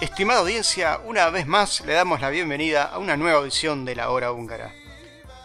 Estimada 0.00 0.40
audiencia, 0.40 1.00
una 1.04 1.30
vez 1.30 1.46
más 1.46 1.80
le 1.82 1.92
damos 1.92 2.20
la 2.20 2.30
bienvenida 2.30 2.82
a 2.82 2.98
una 2.98 3.16
nueva 3.16 3.40
edición 3.40 3.84
de 3.84 3.94
La 3.94 4.10
Hora 4.10 4.32
Húngara. 4.32 4.74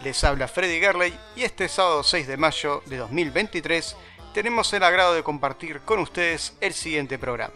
Les 0.01 0.23
habla 0.23 0.47
Freddy 0.47 0.79
Gerley 0.79 1.17
y 1.35 1.43
este 1.43 1.69
sábado 1.69 2.03
6 2.03 2.27
de 2.27 2.37
mayo 2.37 2.81
de 2.87 2.97
2023 2.97 3.95
tenemos 4.33 4.73
el 4.73 4.83
agrado 4.83 5.13
de 5.13 5.23
compartir 5.23 5.81
con 5.81 5.99
ustedes 5.99 6.53
el 6.59 6.73
siguiente 6.73 7.19
programa. 7.19 7.53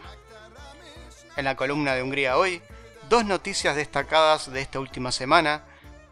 En 1.36 1.46
la 1.46 1.56
columna 1.56 1.96
de 1.96 2.04
Hungría 2.04 2.38
hoy, 2.38 2.62
dos 3.10 3.26
noticias 3.26 3.76
destacadas 3.76 4.52
de 4.52 4.62
esta 4.62 4.80
última 4.80 5.12
semana, 5.12 5.64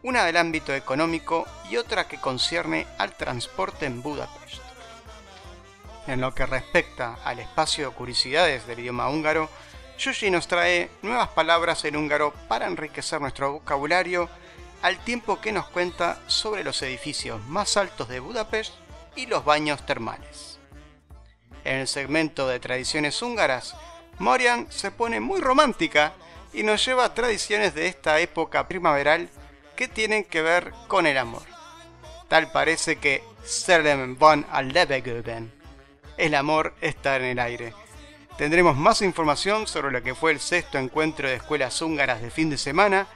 una 0.02 0.26
del 0.26 0.38
ámbito 0.38 0.74
económico 0.74 1.46
y 1.70 1.78
otra 1.78 2.08
que 2.08 2.20
concierne 2.20 2.88
al 2.98 3.16
transporte 3.16 3.86
en 3.86 4.02
Budapest. 4.02 4.62
En 6.08 6.22
lo 6.22 6.34
que 6.34 6.46
respecta 6.46 7.18
al 7.24 7.40
espacio 7.40 7.90
de 7.90 7.96
curiosidades 7.96 8.66
del 8.66 8.80
idioma 8.80 9.10
húngaro, 9.10 9.50
Yushi 10.00 10.32
nos 10.32 10.48
trae 10.48 10.90
nuevas 11.04 11.30
palabras 11.30 11.86
en 11.86 11.96
húngaro 11.96 12.34
para 12.48 12.68
enriquecer 12.68 13.22
nuestro 13.22 13.54
vocabulario 13.54 14.30
al 14.82 14.98
tiempo 15.04 15.40
que 15.40 15.52
nos 15.52 15.68
cuenta 15.68 16.20
sobre 16.28 16.64
los 16.64 16.82
edificios 16.82 17.44
más 17.46 17.78
altos 17.78 18.08
de 18.10 18.20
Budapest 18.20 18.74
y 19.16 19.28
los 19.28 19.46
baños 19.46 19.86
termales. 19.86 20.55
En 21.66 21.78
el 21.78 21.88
segmento 21.88 22.48
de 22.48 22.60
tradiciones 22.60 23.22
húngaras, 23.22 23.76
Morian 24.20 24.68
se 24.70 24.92
pone 24.92 25.20
muy 25.20 25.42
romántica 25.42 26.14
y 26.54 26.64
nos 26.64 26.86
lleva 26.86 27.06
a 27.06 27.14
tradiciones 27.14 27.74
de 27.74 27.88
esta 27.88 28.20
época 28.20 28.68
primaveral 28.68 29.30
que 29.76 29.88
tienen 29.88 30.24
que 30.24 30.42
ver 30.42 30.72
con 30.88 31.08
el 31.08 31.18
amor. 31.18 31.42
Tal 32.28 32.52
parece 32.52 32.98
que 32.98 33.24
Serlem 33.44 34.18
van. 34.18 34.46
El 36.18 36.36
amor 36.36 36.74
está 36.82 37.18
en 37.18 37.24
el 37.24 37.40
aire. 37.40 37.74
Tendremos 38.38 38.78
más 38.78 39.02
información 39.02 39.66
sobre 39.66 39.92
lo 39.92 40.04
que 40.04 40.16
fue 40.16 40.32
el 40.32 40.40
sexto 40.40 40.78
encuentro 40.78 41.28
de 41.28 41.36
escuelas 41.36 41.82
húngaras 41.82 42.22
de 42.22 42.30
fin 42.30 42.50
de 42.50 42.58
semana. 42.58 43.08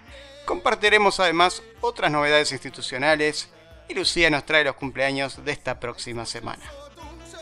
Compartiremos 0.45 1.19
además 1.19 1.61
otras 1.81 2.11
novedades 2.11 2.51
institucionales 2.51 3.49
y 3.87 3.93
Lucía 3.93 4.29
nos 4.29 4.45
trae 4.45 4.63
los 4.63 4.75
cumpleaños 4.75 5.43
de 5.45 5.51
esta 5.51 5.79
próxima 5.79 6.25
semana. 6.25 6.63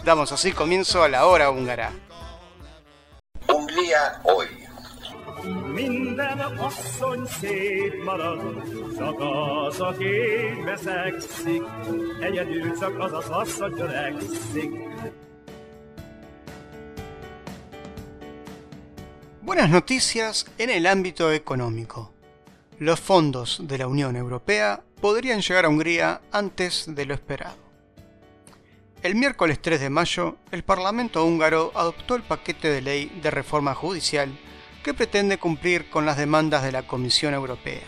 Damos 0.08 0.32
así 0.32 0.54
comienzo 0.54 1.04
a 1.04 1.10
la 1.10 1.26
hora 1.26 1.50
húngara. 1.52 1.92
Hungría 3.46 4.22
hoy. 4.24 4.48
Minden 5.74 6.40
asszony 6.40 7.26
szép 7.26 8.04
marad, 8.04 8.42
csak 8.98 9.16
az, 9.20 9.80
aki 9.82 10.08
veszekszik, 10.66 11.64
egyedül 12.22 12.80
csak 12.80 13.00
az 13.00 13.14
az 13.14 13.30
asszony 13.30 13.74
törekszik. 13.74 14.72
Buenas 19.42 19.70
noticias 19.70 20.46
en 20.58 20.70
el 20.70 20.86
ámbito 20.86 21.30
económico. 21.30 22.12
Los 22.78 23.00
fondos 23.00 23.60
de 23.62 23.78
la 23.78 23.88
Unión 23.88 24.16
Europea 24.16 24.84
podrían 25.02 25.42
llegar 25.42 25.66
a 25.66 25.68
Hungría 25.68 26.22
antes 26.32 26.86
de 26.96 27.06
lo 27.06 27.14
esperado. 27.14 27.67
El 29.04 29.14
miércoles 29.14 29.62
3 29.62 29.80
de 29.80 29.90
mayo, 29.92 30.38
el 30.52 30.64
Parlamento 30.64 31.24
húngaro 31.24 31.72
adoptó 31.76 32.16
el 32.16 32.24
paquete 32.24 32.70
de 32.70 32.82
ley 32.82 33.20
de 33.22 33.30
reforma 33.30 33.76
judicial 33.76 34.36
que 34.84 34.96
pretende 34.96 35.38
cumplir 35.38 35.90
con 35.92 36.06
las 36.06 36.18
demandas 36.18 36.64
de 36.64 36.72
la 36.72 36.88
Comisión 36.88 37.36
Europea. 37.36 37.84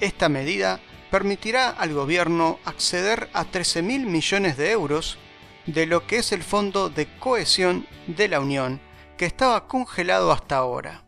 Esta 0.00 0.30
medida 0.30 0.80
permitirá 1.10 1.68
al 1.68 1.92
gobierno 1.92 2.58
acceder 2.64 3.28
a 3.34 3.44
13.000 3.44 4.06
millones 4.06 4.56
de 4.56 4.70
euros 4.70 5.18
de 5.66 5.84
lo 5.84 6.06
que 6.06 6.16
es 6.16 6.32
el 6.32 6.42
Fondo 6.42 6.88
de 6.88 7.06
Cohesión 7.18 7.86
de 8.06 8.28
la 8.28 8.40
Unión, 8.40 8.80
que 9.18 9.26
estaba 9.26 9.68
congelado 9.68 10.32
hasta 10.32 10.56
ahora. 10.56 11.04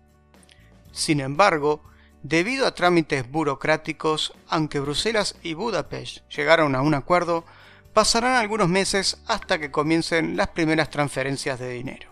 Sin 0.93 1.21
embargo, 1.21 1.83
debido 2.23 2.67
a 2.67 2.75
trámites 2.75 3.28
burocráticos, 3.31 4.34
aunque 4.47 4.78
Bruselas 4.78 5.37
y 5.43 5.55
Budapest 5.55 6.19
llegaron 6.28 6.75
a 6.75 6.83
un 6.83 6.93
acuerdo, 6.93 7.44
pasarán 7.94 8.34
algunos 8.34 8.69
meses 8.69 9.22
hasta 9.27 9.59
que 9.59 9.71
comiencen 9.71 10.37
las 10.37 10.49
primeras 10.49 10.91
transferencias 10.91 11.59
de 11.60 11.71
dinero. 11.71 12.10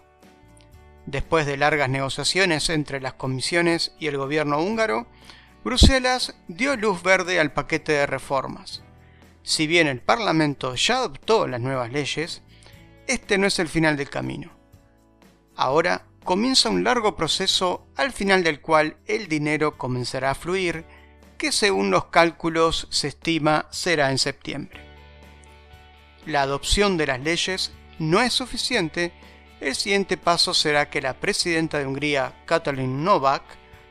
Después 1.07 1.45
de 1.45 1.57
largas 1.57 1.91
negociaciones 1.91 2.71
entre 2.71 3.01
las 3.01 3.15
comisiones 3.15 3.93
y 3.99 4.07
el 4.07 4.17
gobierno 4.17 4.63
húngaro, 4.63 5.09
Bruselas 5.65 6.37
dio 6.47 6.77
luz 6.77 7.03
verde 7.03 7.41
al 7.41 7.53
paquete 7.53 7.93
de 7.93 8.07
reformas. 8.07 8.83
Si 9.43 9.67
bien 9.67 9.89
el 9.89 10.01
Parlamento 10.01 10.77
ya 10.77 10.99
adoptó 10.99 11.49
las 11.49 11.61
nuevas 11.61 11.91
leyes, 11.91 12.43
este 13.09 13.37
no 13.37 13.49
es 13.49 13.59
el 13.59 13.69
final 13.69 13.97
del 13.97 14.09
camino. 14.09 14.53
Ahora 15.57 16.07
comienza 16.23 16.71
un 16.71 16.85
largo 16.85 17.17
proceso 17.17 17.89
al 17.97 18.13
final 18.13 18.45
del 18.45 18.61
cual 18.61 18.97
el 19.07 19.27
dinero 19.27 19.77
comenzará 19.77 20.31
a 20.31 20.37
fluir, 20.37 20.85
que 21.39 21.51
según 21.51 21.91
los 21.91 22.05
cálculos 22.07 22.87
se 22.91 23.09
estima 23.09 23.67
será 23.73 24.13
en 24.13 24.19
septiembre. 24.19 24.92
La 26.27 26.43
adopción 26.43 26.97
de 26.97 27.07
las 27.07 27.21
leyes 27.21 27.73
no 27.99 28.21
es 28.21 28.33
suficiente, 28.33 29.13
el 29.61 29.75
siguiente 29.75 30.17
paso 30.17 30.55
será 30.55 30.91
que 30.91 31.01
la 31.01 31.15
presidenta 31.15 31.79
de 31.79 31.87
Hungría, 31.87 32.33
Katalin 32.47 33.05
Novak, 33.05 33.43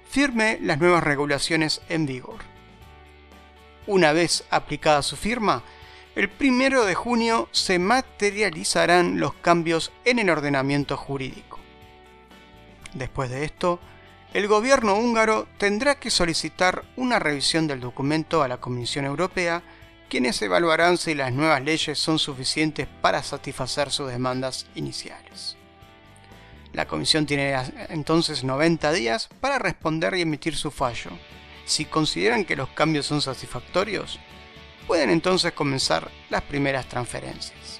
firme 0.09 0.59
las 0.61 0.79
nuevas 0.79 1.03
regulaciones 1.03 1.81
en 1.89 2.05
vigor. 2.05 2.39
Una 3.87 4.11
vez 4.11 4.43
aplicada 4.49 5.01
su 5.01 5.15
firma, 5.15 5.63
el 6.15 6.29
primero 6.29 6.85
de 6.85 6.93
junio 6.93 7.47
se 7.51 7.79
materializarán 7.79 9.19
los 9.19 9.33
cambios 9.35 9.91
en 10.03 10.19
el 10.19 10.29
ordenamiento 10.29 10.97
jurídico. 10.97 11.59
Después 12.93 13.29
de 13.29 13.45
esto, 13.45 13.79
el 14.33 14.47
gobierno 14.47 14.95
húngaro 14.95 15.47
tendrá 15.57 15.95
que 15.95 16.09
solicitar 16.09 16.83
una 16.95 17.19
revisión 17.19 17.67
del 17.67 17.79
documento 17.79 18.43
a 18.43 18.47
la 18.47 18.57
Comisión 18.57 19.05
Europea, 19.05 19.63
quienes 20.11 20.41
evaluarán 20.41 20.97
si 20.97 21.15
las 21.15 21.31
nuevas 21.31 21.63
leyes 21.63 21.97
son 21.97 22.19
suficientes 22.19 22.85
para 23.01 23.23
satisfacer 23.23 23.91
sus 23.91 24.11
demandas 24.11 24.65
iniciales. 24.75 25.55
La 26.73 26.85
Comisión 26.85 27.25
tiene 27.25 27.55
entonces 27.87 28.43
90 28.43 28.91
días 28.91 29.29
para 29.39 29.57
responder 29.57 30.13
y 30.15 30.21
emitir 30.23 30.57
su 30.57 30.69
fallo. 30.69 31.11
Si 31.63 31.85
consideran 31.85 32.43
que 32.43 32.57
los 32.57 32.67
cambios 32.71 33.05
son 33.05 33.21
satisfactorios, 33.21 34.19
pueden 34.85 35.11
entonces 35.11 35.53
comenzar 35.53 36.11
las 36.29 36.41
primeras 36.41 36.89
transferencias. 36.89 37.79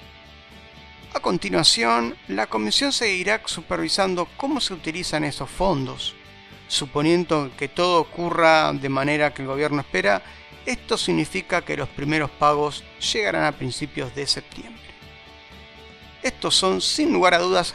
A 1.12 1.20
continuación, 1.20 2.16
la 2.28 2.46
Comisión 2.46 2.92
seguirá 2.92 3.42
supervisando 3.44 4.26
cómo 4.38 4.62
se 4.62 4.72
utilizan 4.72 5.24
esos 5.24 5.50
fondos. 5.50 6.14
Suponiendo 6.66 7.50
que 7.58 7.68
todo 7.68 8.00
ocurra 8.00 8.72
de 8.72 8.88
manera 8.88 9.34
que 9.34 9.42
el 9.42 9.48
gobierno 9.48 9.82
espera, 9.82 10.22
esto 10.66 10.96
significa 10.96 11.62
que 11.62 11.76
los 11.76 11.88
primeros 11.88 12.30
pagos 12.30 12.84
llegarán 13.12 13.44
a 13.44 13.52
principios 13.52 14.14
de 14.14 14.26
septiembre. 14.26 14.82
Estos 16.22 16.54
son, 16.54 16.80
sin 16.80 17.12
lugar 17.12 17.34
a 17.34 17.38
dudas, 17.38 17.74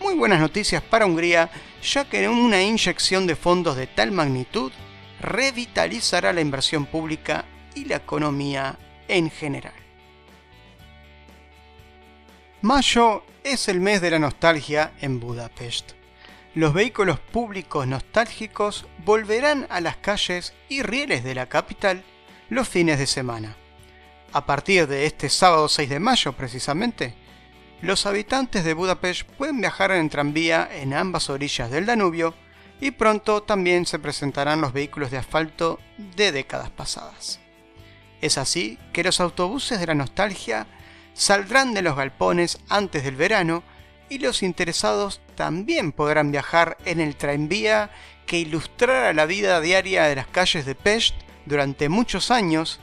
muy 0.00 0.14
buenas 0.14 0.40
noticias 0.40 0.82
para 0.82 1.06
Hungría, 1.06 1.50
ya 1.82 2.08
que 2.08 2.28
una 2.28 2.62
inyección 2.62 3.26
de 3.26 3.34
fondos 3.34 3.76
de 3.76 3.86
tal 3.86 4.12
magnitud 4.12 4.72
revitalizará 5.20 6.32
la 6.32 6.40
inversión 6.40 6.86
pública 6.86 7.44
y 7.74 7.84
la 7.86 7.96
economía 7.96 8.78
en 9.08 9.30
general. 9.30 9.74
Mayo 12.62 13.24
es 13.44 13.68
el 13.68 13.80
mes 13.80 14.00
de 14.00 14.10
la 14.10 14.18
nostalgia 14.18 14.92
en 15.00 15.20
Budapest. 15.20 15.92
Los 16.54 16.72
vehículos 16.72 17.18
públicos 17.18 17.86
nostálgicos 17.86 18.86
volverán 19.04 19.66
a 19.70 19.80
las 19.80 19.96
calles 19.96 20.54
y 20.68 20.82
rieles 20.82 21.22
de 21.22 21.34
la 21.34 21.48
capital 21.48 22.04
los 22.50 22.68
fines 22.68 22.98
de 22.98 23.06
semana. 23.06 23.56
A 24.32 24.44
partir 24.44 24.86
de 24.86 25.06
este 25.06 25.28
sábado 25.28 25.68
6 25.68 25.88
de 25.88 26.00
mayo 26.00 26.32
precisamente, 26.32 27.14
los 27.80 28.06
habitantes 28.06 28.64
de 28.64 28.74
Budapest 28.74 29.22
pueden 29.22 29.60
viajar 29.60 29.92
en 29.92 30.10
tranvía 30.10 30.68
en 30.72 30.94
ambas 30.94 31.30
orillas 31.30 31.70
del 31.70 31.86
Danubio 31.86 32.34
y 32.80 32.90
pronto 32.90 33.42
también 33.42 33.86
se 33.86 33.98
presentarán 33.98 34.60
los 34.60 34.72
vehículos 34.72 35.10
de 35.10 35.18
asfalto 35.18 35.78
de 36.16 36.32
décadas 36.32 36.70
pasadas. 36.70 37.40
Es 38.20 38.38
así 38.38 38.78
que 38.92 39.04
los 39.04 39.20
autobuses 39.20 39.78
de 39.78 39.86
la 39.86 39.94
nostalgia 39.94 40.66
saldrán 41.14 41.74
de 41.74 41.82
los 41.82 41.96
galpones 41.96 42.58
antes 42.68 43.04
del 43.04 43.16
verano 43.16 43.62
y 44.08 44.18
los 44.18 44.42
interesados 44.42 45.20
también 45.34 45.92
podrán 45.92 46.32
viajar 46.32 46.78
en 46.84 47.00
el 47.00 47.16
tranvía 47.16 47.90
que 48.26 48.38
ilustrará 48.38 49.12
la 49.12 49.26
vida 49.26 49.60
diaria 49.60 50.04
de 50.04 50.16
las 50.16 50.26
calles 50.26 50.66
de 50.66 50.74
Pest 50.74 51.14
durante 51.48 51.88
muchos 51.88 52.30
años 52.30 52.78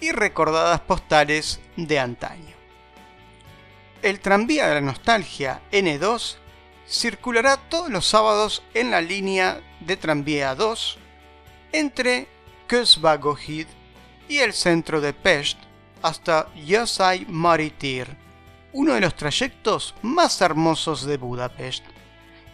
y 0.00 0.10
recordadas 0.10 0.80
postales 0.80 1.60
de 1.76 1.98
antaño. 1.98 2.56
El 4.02 4.20
tranvía 4.20 4.66
de 4.68 4.74
la 4.74 4.80
nostalgia 4.80 5.60
N2 5.72 6.36
circulará 6.88 7.56
todos 7.56 7.90
los 7.90 8.06
sábados 8.06 8.62
en 8.74 8.90
la 8.90 9.00
línea 9.00 9.60
de 9.80 9.96
tranvía 9.96 10.54
2 10.54 10.98
entre 11.72 12.28
Kösbagohid 12.66 13.66
y 14.28 14.38
el 14.38 14.52
centro 14.52 15.00
de 15.00 15.12
Pest 15.12 15.58
hasta 16.02 16.52
Yosai 16.54 17.26
Maritir, 17.28 18.16
uno 18.72 18.94
de 18.94 19.00
los 19.00 19.14
trayectos 19.14 19.94
más 20.02 20.40
hermosos 20.40 21.04
de 21.04 21.16
Budapest. 21.16 21.84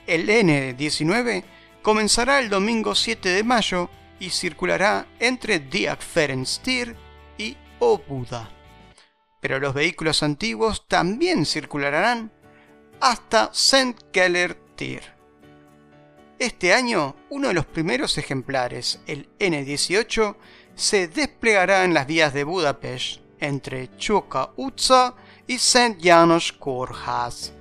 El 0.07 0.29
N19 0.29 1.45
comenzará 1.83 2.39
el 2.39 2.49
domingo 2.49 2.95
7 2.95 3.29
de 3.29 3.45
mayo 3.45 3.91
y 4.23 4.31
circulará 4.31 5.09
entre 5.19 5.59
Diak 5.59 6.01
Ferenctir 6.01 6.95
y 7.37 7.57
Obuda. 7.81 8.49
Pero 9.41 9.59
los 9.59 9.75
vehículos 9.75 10.23
antiguos 10.23 10.87
también 10.87 11.45
circularán 11.45 12.31
hasta 13.01 13.51
St. 13.53 13.97
Este 16.39 16.73
año, 16.73 17.17
uno 17.31 17.49
de 17.49 17.55
los 17.55 17.67
primeros 17.67 18.17
ejemplares, 18.17 19.01
el 19.09 19.29
N18, 19.41 20.37
se 20.77 21.09
desplegará 21.09 21.85
en 21.85 21.93
las 21.93 22.07
vías 22.07 22.33
de 22.33 22.45
Budapest 22.45 23.23
entre 23.41 23.97
Chuka 23.97 24.51
Utsa 24.55 25.17
y 25.49 25.55
St. 25.55 25.99
Janos 26.01 26.53
Korhas. 26.53 27.55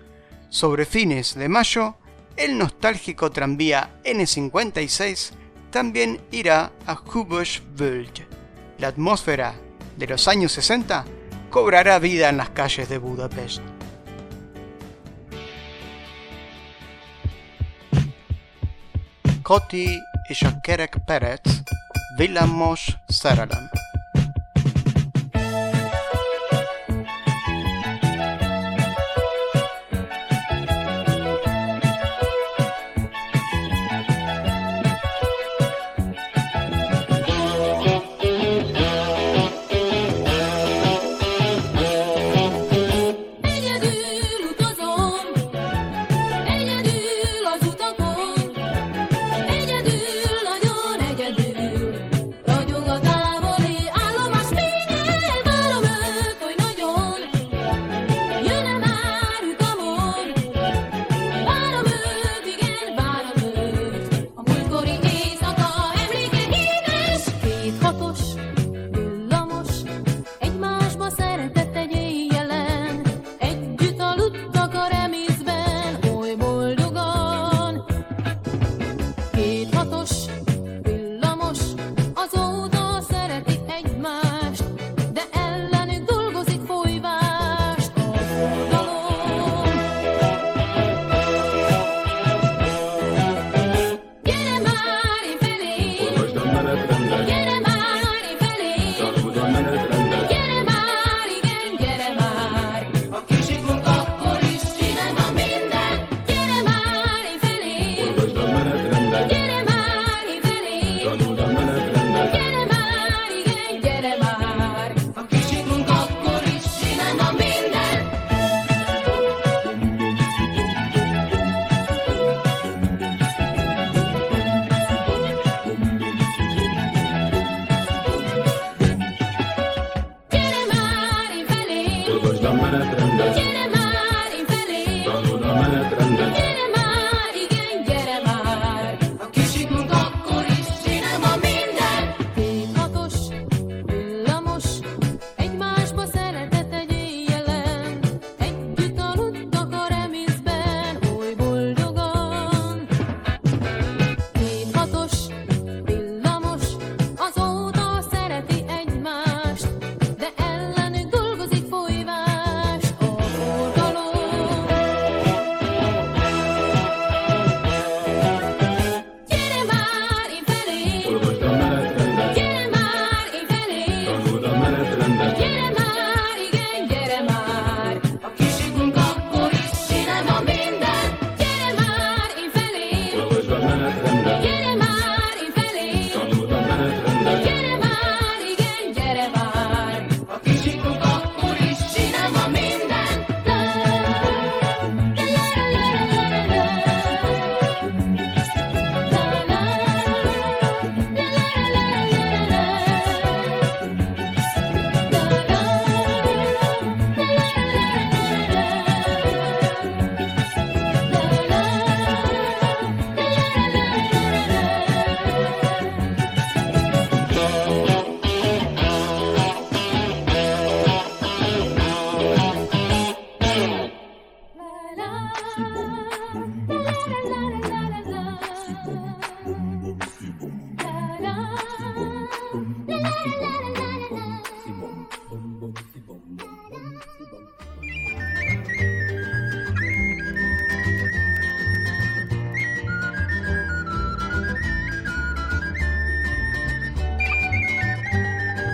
Sobre 0.49 0.85
fines 0.85 1.33
de 1.33 1.49
mayo, 1.49 1.95
el 2.37 2.55
nostálgico 2.55 3.31
tranvía 3.31 3.99
N56 4.03 5.40
también 5.71 6.21
irá 6.31 6.71
a 6.85 6.94
Hubösvöld. 6.94 8.27
La 8.77 8.89
atmósfera 8.89 9.56
de 9.97 10.07
los 10.07 10.27
años 10.27 10.51
60 10.51 11.06
cobrará 11.50 12.00
vida 12.00 12.29
en 12.29 12.38
las 12.38 12.50
calles 12.50 12.89
de 12.89 12.97
Budapest. 12.97 13.62
Koti 19.44 20.00
és 20.29 20.44
a 20.44 20.62
kerek 20.62 20.95
villamos 22.18 22.97
szerelem. 23.07 23.90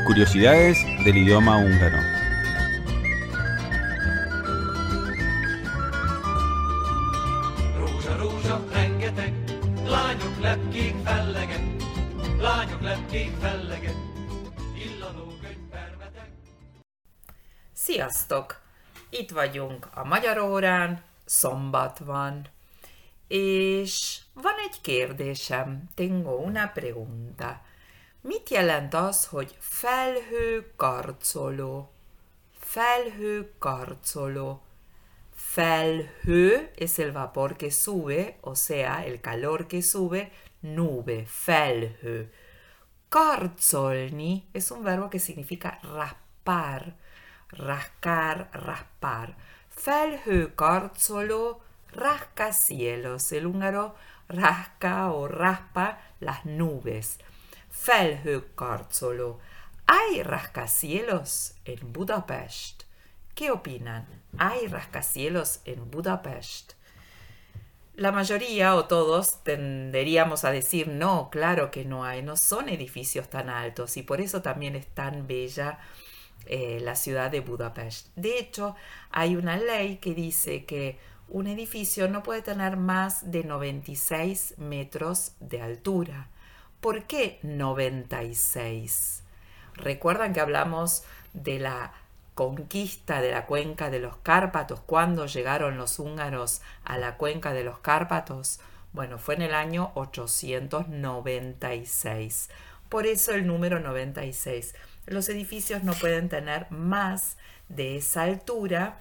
Curiosidades 0.07 0.77
del 1.03 1.15
idioma 1.15 1.59
húngaro. 1.59 1.97
Sziasztok! 17.73 18.61
Itt 19.09 19.31
vagyunk 19.31 19.87
a 19.93 20.03
Magyar 20.03 20.37
órán, 20.37 21.01
szombat 21.25 21.99
van, 21.99 22.47
és 23.27 24.19
van 24.33 24.53
egy 24.69 24.81
kérdésem. 24.81 25.83
Tengo 25.95 26.31
una 26.31 26.67
pregunta. 26.73 27.66
Mit 28.27 28.49
jelent 28.49 28.93
az, 28.93 29.25
hogy 29.25 29.57
felhő 29.59 30.71
karcoló? 30.75 31.91
Felhő 32.59 33.53
karcoló. 33.59 34.61
Felhő 35.33 36.71
es 36.77 36.97
el 36.97 37.11
vapor 37.11 37.55
que 37.55 37.69
sube, 37.69 38.35
o 38.41 38.55
sea, 38.55 39.03
el 39.05 39.19
calor 39.21 39.65
que 39.67 39.81
sube, 39.81 40.31
nube, 40.59 41.23
felhő. 41.25 42.33
Carzolni 43.09 44.43
es 44.51 44.69
un 44.69 44.83
verbo 44.83 45.07
que 45.07 45.19
significa 45.19 45.79
raspar, 45.81 46.95
rascar, 47.47 48.49
raspar. 48.51 49.35
Felhő 49.67 50.53
karcoló, 50.55 51.61
rascacielos. 51.93 53.31
El 53.31 53.45
húngaro 53.45 53.95
rasca 54.27 55.11
o 55.11 55.27
raspa 55.27 55.97
las 56.19 56.43
nubes. 56.43 57.17
Felhő 57.87 58.53
karcoló. 58.53 59.39
¿Hay 59.85 60.21
rascacielos 60.21 61.53
en 61.63 61.93
Budapest? 61.93 62.83
¿Qué 63.33 63.49
opinan? 63.49 64.05
¿Hay 64.37 64.67
rascacielos 64.67 65.61
en 65.63 65.89
Budapest? 65.89 66.73
La 67.95 68.11
mayoría 68.11 68.75
o 68.75 68.87
todos 68.87 69.41
tenderíamos 69.45 70.43
a 70.43 70.51
decir 70.51 70.89
no, 70.89 71.29
claro 71.29 71.71
que 71.71 71.85
no 71.85 72.03
hay, 72.03 72.21
no 72.23 72.35
son 72.35 72.67
edificios 72.67 73.29
tan 73.29 73.49
altos 73.49 73.95
y 73.95 74.03
por 74.03 74.19
eso 74.19 74.41
también 74.41 74.75
es 74.75 74.87
tan 74.87 75.25
bella 75.25 75.79
eh, 76.45 76.81
la 76.81 76.97
ciudad 76.97 77.31
de 77.31 77.39
Budapest. 77.39 78.09
De 78.17 78.37
hecho, 78.37 78.75
hay 79.11 79.37
una 79.37 79.55
ley 79.55 79.95
que 79.99 80.13
dice 80.13 80.65
que 80.65 80.99
un 81.29 81.47
edificio 81.47 82.09
no 82.09 82.21
puede 82.21 82.41
tener 82.41 82.75
más 82.75 83.31
de 83.31 83.45
96 83.45 84.55
metros 84.57 85.31
de 85.39 85.61
altura. 85.61 86.27
¿Por 86.87 87.03
qué 87.03 87.39
96? 87.43 89.23
Recuerdan 89.73 90.31
que 90.31 90.39
hablamos 90.39 91.03
de 91.33 91.59
la 91.59 91.91
conquista 92.33 93.19
de 93.19 93.31
la 93.31 93.45
cuenca 93.45 93.89
de 93.89 93.99
los 93.99 94.15
Cárpatos, 94.23 94.79
cuando 94.85 95.25
llegaron 95.25 95.75
los 95.75 95.99
húngaros 95.99 96.61
a 96.85 96.97
la 96.97 97.17
cuenca 97.17 97.51
de 97.51 97.65
los 97.65 97.79
Cárpatos. 97.79 98.61
Bueno, 98.93 99.19
fue 99.19 99.35
en 99.35 99.41
el 99.41 99.53
año 99.53 99.91
896. 99.95 102.49
Por 102.87 103.05
eso 103.05 103.33
el 103.33 103.45
número 103.45 103.81
96. 103.81 104.73
Los 105.07 105.27
edificios 105.27 105.83
no 105.83 105.91
pueden 105.91 106.29
tener 106.29 106.71
más 106.71 107.35
de 107.67 107.97
esa 107.97 108.21
altura. 108.21 108.97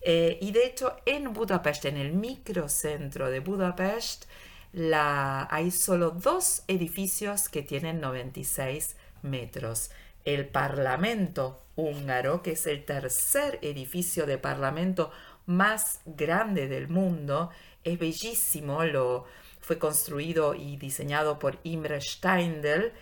eh, 0.00 0.36
y 0.40 0.50
de 0.50 0.66
hecho, 0.66 0.96
en 1.06 1.32
Budapest, 1.32 1.84
en 1.84 1.96
el 1.96 2.12
microcentro 2.12 3.30
de 3.30 3.38
Budapest, 3.38 4.24
hay 4.72 5.70
solo 5.70 6.10
dos 6.10 6.62
edificios 6.68 7.48
que 7.48 7.62
tienen 7.62 8.00
96 8.00 8.96
metros. 9.22 9.90
El 10.24 10.46
Parlamento 10.46 11.62
húngaro, 11.76 12.42
que 12.42 12.52
es 12.52 12.66
el 12.66 12.84
tercer 12.84 13.58
edificio 13.62 14.26
de 14.26 14.38
parlamento 14.38 15.10
más 15.46 16.00
grande 16.04 16.68
del 16.68 16.88
mundo, 16.88 17.50
es 17.82 17.98
bellísimo, 17.98 18.84
lo, 18.84 19.24
fue 19.60 19.78
construido 19.78 20.54
y 20.54 20.76
diseñado 20.76 21.38
por 21.38 21.58
Imre 21.64 22.00
Steindl 22.00 22.92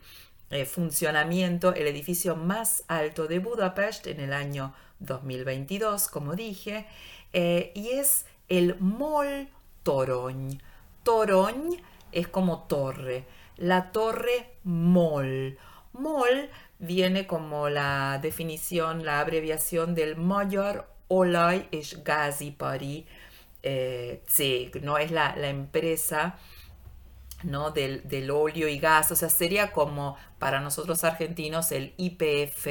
eh, 0.50 0.64
funcionamiento 0.64 1.74
el 1.74 1.88
edificio 1.88 2.36
más 2.36 2.84
alto 2.86 3.26
de 3.26 3.40
Budapest 3.40 4.06
en 4.06 4.20
el 4.20 4.32
año 4.32 4.72
2022, 5.00 6.06
como 6.06 6.36
dije, 6.36 6.86
eh, 7.32 7.72
y 7.74 7.88
es 7.88 8.26
el 8.48 8.78
Mol 8.78 9.48
Torony. 9.82 10.60
Torony 11.06 11.76
es 12.10 12.26
como 12.26 12.64
torre, 12.64 13.26
la 13.56 13.92
torre 13.92 14.58
Mol. 14.64 15.56
Mol 15.92 16.50
viene 16.80 17.28
como 17.28 17.68
la 17.68 18.18
definición, 18.20 19.04
la 19.04 19.20
abreviación 19.20 19.94
del 19.94 20.16
Magyar 20.16 20.90
Olaj 21.06 21.68
és 21.70 22.02
Gázipari 22.02 23.06
eh, 23.62 24.20
Cég, 24.26 24.82
¿no? 24.82 24.98
Es 24.98 25.12
la, 25.12 25.36
la 25.36 25.48
empresa 25.48 26.34
¿no? 27.44 27.70
Del, 27.70 28.02
del, 28.08 28.32
óleo 28.32 28.66
y 28.66 28.80
gas, 28.80 29.12
o 29.12 29.14
sea, 29.14 29.28
sería 29.28 29.70
como 29.70 30.16
para 30.40 30.60
nosotros 30.60 31.04
argentinos 31.04 31.70
el 31.70 31.94
IPF 31.98 32.66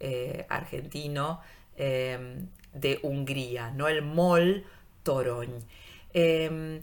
eh, 0.00 0.46
argentino 0.48 1.42
eh, 1.76 2.46
de 2.72 2.98
Hungría, 3.02 3.72
¿no? 3.72 3.88
El 3.88 4.00
MOL 4.00 4.64
Toroñ. 5.02 5.50
Eh, 6.14 6.80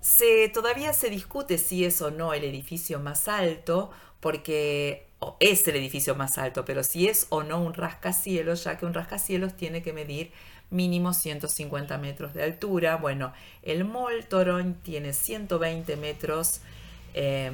se, 0.00 0.48
todavía 0.48 0.92
se 0.92 1.10
discute 1.10 1.58
si 1.58 1.84
es 1.84 2.00
o 2.02 2.10
no 2.10 2.32
el 2.32 2.44
edificio 2.44 3.00
más 3.00 3.28
alto, 3.28 3.90
porque 4.20 5.06
es 5.38 5.66
el 5.68 5.76
edificio 5.76 6.14
más 6.14 6.38
alto, 6.38 6.64
pero 6.64 6.82
si 6.82 7.08
es 7.08 7.26
o 7.30 7.42
no 7.42 7.62
un 7.62 7.74
rascacielos, 7.74 8.64
ya 8.64 8.78
que 8.78 8.86
un 8.86 8.94
rascacielos 8.94 9.56
tiene 9.56 9.82
que 9.82 9.92
medir 9.92 10.32
mínimo 10.70 11.12
150 11.12 11.98
metros 11.98 12.32
de 12.32 12.42
altura. 12.42 12.96
Bueno, 12.96 13.32
el 13.62 13.84
Mol 13.84 14.24
Torón 14.26 14.74
tiene 14.82 15.12
120 15.12 15.96
metros 15.96 16.60
eh, 17.14 17.50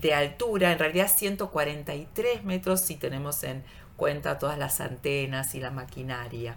de 0.00 0.14
altura, 0.14 0.72
en 0.72 0.78
realidad 0.78 1.10
143 1.14 2.44
metros 2.44 2.80
si 2.80 2.96
tenemos 2.96 3.42
en 3.44 3.62
cuenta 3.96 4.38
todas 4.38 4.58
las 4.58 4.80
antenas 4.80 5.54
y 5.54 5.60
la 5.60 5.70
maquinaria. 5.70 6.56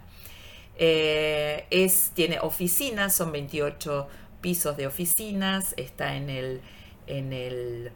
Eh, 0.76 1.66
es, 1.70 2.12
tiene 2.14 2.38
oficinas, 2.40 3.14
son 3.14 3.32
28 3.32 4.08
pisos 4.42 4.76
de 4.76 4.86
oficinas, 4.86 5.72
está 5.78 6.16
en 6.16 6.28
el, 6.28 6.60
en 7.06 7.32
el 7.32 7.92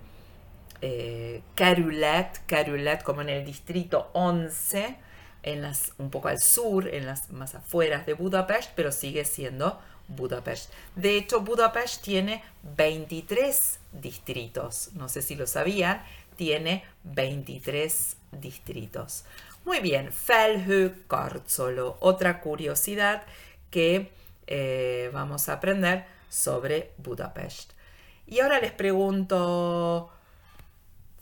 eh, 0.81 1.43
Carulet, 1.55 3.03
como 3.03 3.21
en 3.21 3.29
el 3.29 3.45
distrito 3.45 4.11
11, 4.15 4.97
en 5.43 5.63
las, 5.63 5.93
un 5.99 6.11
poco 6.11 6.29
al 6.29 6.41
sur, 6.41 6.89
en 6.89 7.05
las 7.05 7.31
más 7.31 7.55
afueras 7.55 8.07
de 8.07 8.15
Budapest, 8.15 8.71
pero 8.75 8.93
sigue 8.93 9.25
siendo 9.25 9.79
Budapest. 10.09 10.73
De 10.95 11.17
hecho, 11.17 11.41
Budapest 11.41 12.03
tiene 12.03 12.43
23 12.77 13.81
distritos. 13.93 14.91
No 14.95 15.09
sé 15.09 15.23
si 15.23 15.35
lo 15.35 15.47
sabían, 15.47 16.03
tiene 16.37 16.85
23 17.05 18.17
distritos. 18.33 19.25
Muy 19.65 19.81
bien, 19.81 20.13
Felhő 20.13 21.05
Karcoló. 21.09 21.97
Otra 22.01 22.41
curiosidad 22.41 23.25
que 23.71 24.13
eh, 24.47 25.11
vamos 25.13 25.49
a 25.49 25.55
aprender 25.55 26.16
sobre 26.29 26.93
Budapest. 26.97 27.73
Y 28.27 28.41
ahora 28.41 28.59
les 28.59 28.73
pregunto, 28.73 30.11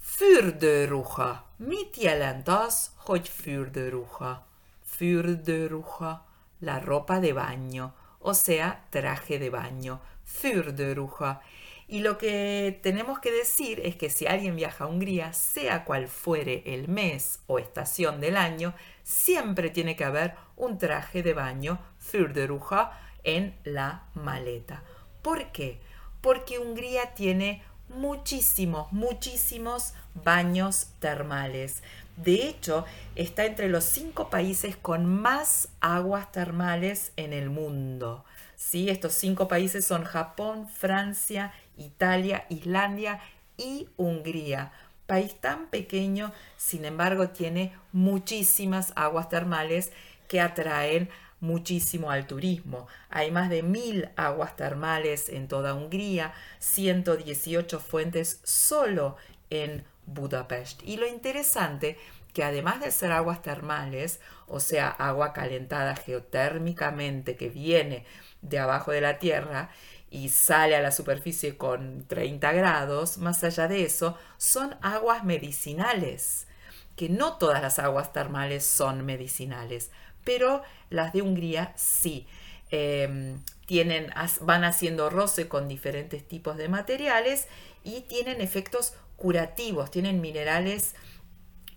fürdőruha. 0.00 1.44
Mit 1.56 1.96
jelent 1.96 2.48
az, 2.48 2.90
hogy 2.96 3.28
fürdőruha? 3.28 4.46
Fürdőruha, 4.84 6.26
la 6.58 6.78
ropa 6.78 7.18
de 7.18 7.32
baño, 7.32 7.92
o 8.18 8.32
sea, 8.32 8.86
traje 8.90 9.38
de 9.38 9.50
baño. 9.50 10.00
Fürdőruha. 10.24 11.42
Y 11.86 12.00
lo 12.00 12.16
que 12.16 12.78
tenemos 12.82 13.18
que 13.18 13.30
decir 13.30 13.80
es 13.80 13.96
que 13.96 14.08
si 14.08 14.26
alguien 14.26 14.56
viaja 14.56 14.84
a 14.84 14.86
Hungría, 14.86 15.32
sea 15.32 15.84
cual 15.84 16.08
fuere 16.08 16.62
el 16.64 16.88
mes 16.88 17.40
o 17.46 17.58
estación 17.58 18.20
del 18.20 18.36
año, 18.36 18.72
siempre 19.02 19.68
tiene 19.68 19.94
que 19.94 20.04
haber 20.04 20.34
un 20.56 20.78
traje 20.78 21.22
de 21.22 21.34
baño, 21.34 21.78
fürdőruha, 21.98 22.98
en 23.24 23.54
la 23.64 24.04
maleta. 24.14 24.82
¿Por 25.24 25.52
qué? 25.52 25.80
Porque 26.20 26.58
Hungría 26.58 27.14
tiene 27.14 27.62
muchísimos, 27.88 28.92
muchísimos 28.92 29.94
baños 30.12 30.88
termales. 30.98 31.82
De 32.18 32.46
hecho, 32.46 32.84
está 33.16 33.46
entre 33.46 33.70
los 33.70 33.84
cinco 33.84 34.28
países 34.28 34.76
con 34.76 35.06
más 35.06 35.70
aguas 35.80 36.30
termales 36.30 37.12
en 37.16 37.32
el 37.32 37.48
mundo. 37.48 38.26
¿sí? 38.54 38.90
Estos 38.90 39.14
cinco 39.14 39.48
países 39.48 39.86
son 39.86 40.04
Japón, 40.04 40.68
Francia, 40.68 41.54
Italia, 41.78 42.44
Islandia 42.50 43.18
y 43.56 43.88
Hungría. 43.96 44.72
País 45.06 45.40
tan 45.40 45.68
pequeño, 45.68 46.32
sin 46.58 46.84
embargo, 46.84 47.30
tiene 47.30 47.72
muchísimas 47.92 48.92
aguas 48.94 49.30
termales 49.30 49.90
que 50.28 50.42
atraen 50.42 51.08
muchísimo 51.44 52.10
al 52.10 52.26
turismo. 52.26 52.88
Hay 53.10 53.30
más 53.30 53.50
de 53.50 53.62
mil 53.62 54.08
aguas 54.16 54.56
termales 54.56 55.28
en 55.28 55.46
toda 55.46 55.74
Hungría, 55.74 56.32
118 56.58 57.78
fuentes 57.78 58.40
solo 58.42 59.16
en 59.50 59.84
Budapest. 60.06 60.82
Y 60.84 60.96
lo 60.96 61.06
interesante 61.06 61.98
que 62.32 62.42
además 62.42 62.80
de 62.80 62.90
ser 62.90 63.12
aguas 63.12 63.42
termales, 63.42 64.20
o 64.48 64.58
sea, 64.58 64.88
agua 64.88 65.32
calentada 65.32 65.94
geotérmicamente 65.94 67.36
que 67.36 67.48
viene 67.48 68.04
de 68.42 68.58
abajo 68.58 68.90
de 68.90 69.00
la 69.00 69.18
tierra 69.18 69.70
y 70.10 70.28
sale 70.30 70.74
a 70.76 70.82
la 70.82 70.90
superficie 70.90 71.56
con 71.56 72.04
30 72.08 72.52
grados, 72.52 73.18
más 73.18 73.44
allá 73.44 73.68
de 73.68 73.84
eso, 73.84 74.18
son 74.36 74.76
aguas 74.82 75.24
medicinales, 75.24 76.48
que 76.96 77.08
no 77.08 77.36
todas 77.38 77.62
las 77.62 77.78
aguas 77.78 78.12
termales 78.12 78.64
son 78.64 79.04
medicinales, 79.04 79.90
pero 80.24 80.62
las 80.90 81.12
de 81.12 81.22
Hungría 81.22 81.72
sí. 81.76 82.26
Eh, 82.70 83.36
tienen, 83.66 84.12
van 84.40 84.64
haciendo 84.64 85.10
roce 85.10 85.48
con 85.48 85.68
diferentes 85.68 86.26
tipos 86.26 86.56
de 86.56 86.68
materiales 86.68 87.46
y 87.82 88.02
tienen 88.02 88.40
efectos 88.40 88.94
curativos, 89.16 89.90
tienen 89.90 90.20
minerales 90.20 90.94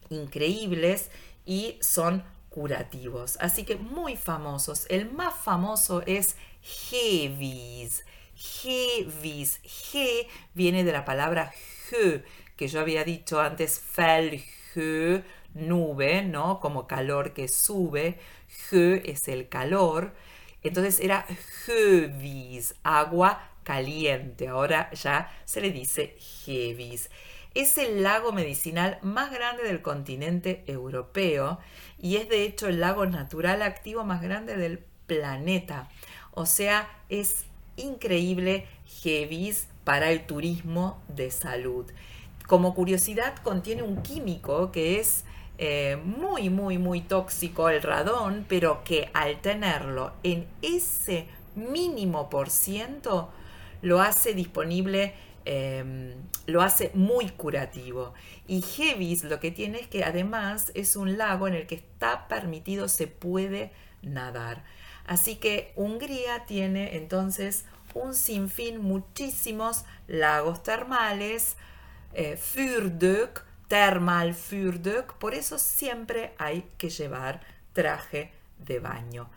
increíbles 0.10 1.10
y 1.46 1.78
son 1.82 2.24
curativos. 2.50 3.38
Así 3.40 3.64
que 3.64 3.76
muy 3.76 4.16
famosos. 4.16 4.86
El 4.90 5.12
más 5.12 5.34
famoso 5.34 6.04
es 6.06 6.36
Hevis. 6.92 8.04
Hevis. 8.64 9.62
G 9.64 10.28
viene 10.54 10.84
de 10.84 10.92
la 10.92 11.06
palabra 11.06 11.52
hö, 11.92 12.24
que 12.56 12.68
yo 12.68 12.80
había 12.80 13.04
dicho 13.04 13.40
antes, 13.40 13.80
felhö, 13.80 15.24
nube, 15.54 16.24
¿no? 16.24 16.60
Como 16.60 16.88
calor 16.88 17.34
que 17.34 17.48
sube. 17.48 18.20
Hö 18.72 19.02
es 19.06 19.28
el 19.28 19.50
calor. 19.50 20.14
Entonces 20.64 21.00
era 21.00 21.26
Hevis, 21.68 22.76
agua 22.84 23.52
caliente. 23.64 24.48
Ahora 24.48 24.90
ya 24.92 25.32
se 25.46 25.62
le 25.62 25.72
dice 25.72 26.18
Hevis. 26.46 27.10
Es 27.54 27.78
el 27.78 28.04
lago 28.04 28.32
medicinal 28.32 29.00
más 29.02 29.32
grande 29.32 29.64
del 29.64 29.82
continente 29.82 30.64
europeo 30.68 31.60
y 32.00 32.18
es 32.18 32.30
de 32.30 32.44
hecho 32.44 32.68
el 32.68 32.80
lago 32.80 33.06
natural 33.06 33.62
activo 33.62 34.04
más 34.04 34.22
grande 34.22 34.58
del 34.58 34.80
planeta. 35.08 35.90
O 36.32 36.46
sea, 36.46 36.88
es 37.10 37.46
increíble 37.78 38.68
Hevis 39.04 39.68
para 39.84 40.12
el 40.12 40.26
turismo 40.26 41.02
de 41.08 41.32
salud. 41.32 41.86
Como 42.46 42.74
curiosidad, 42.76 43.36
contiene 43.38 43.84
un 43.84 44.04
químico 44.04 44.72
que 44.72 45.00
es 45.00 45.24
eh, 45.58 45.98
muy, 46.04 46.50
muy, 46.50 46.78
muy 46.78 47.02
tóxico, 47.02 47.70
el 47.70 47.82
radón, 47.82 48.46
pero 48.48 48.84
que 48.84 49.10
al 49.14 49.42
tenerlo 49.42 50.14
en 50.24 50.48
ese 50.62 51.28
mínimo 51.56 52.30
por 52.30 52.50
ciento, 52.50 53.32
lo 53.82 54.02
hace 54.02 54.34
disponible, 54.34 55.14
eh, 55.46 56.16
lo 56.46 56.62
hace 56.62 56.92
muy 56.94 57.30
curativo. 57.30 58.14
Y 58.48 58.64
Hevis 58.64 59.24
lo 59.24 59.40
que 59.40 59.52
tiene 59.52 59.80
es 59.80 59.88
que 59.88 60.04
además 60.04 60.72
es 60.76 60.96
un 60.96 61.18
lago 61.18 61.48
en 61.48 61.56
el 61.56 61.68
que 61.68 61.76
está 61.76 62.28
permitido, 62.28 62.88
se 62.88 63.08
puede 63.08 63.72
nadar. 64.02 64.64
Así 65.08 65.38
que 65.38 65.72
Hungría 65.76 66.46
tiene 66.46 66.98
entonces 66.98 67.66
un 67.94 68.14
sinfín, 68.14 68.82
muchísimos 68.82 69.86
lagos 70.08 70.64
termales, 70.64 71.56
eh, 72.14 72.38
fürdők, 72.38 73.47
termalfürdők, 73.68 75.14
por 75.18 75.34
eso 75.34 75.58
siempre 75.58 76.34
hay 76.38 76.64
que 76.78 76.90
llevar 76.90 77.40
traje 77.74 78.32
de 78.66 78.80
baño. 78.80 79.28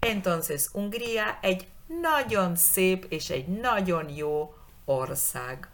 Entonces, 0.00 0.68
Hungría 0.72 1.38
egy 1.42 1.66
nagyon 1.86 2.56
szép 2.56 3.06
és 3.08 3.30
egy 3.30 3.46
nagyon 3.46 4.08
jó 4.08 4.54
ország. 4.84 5.68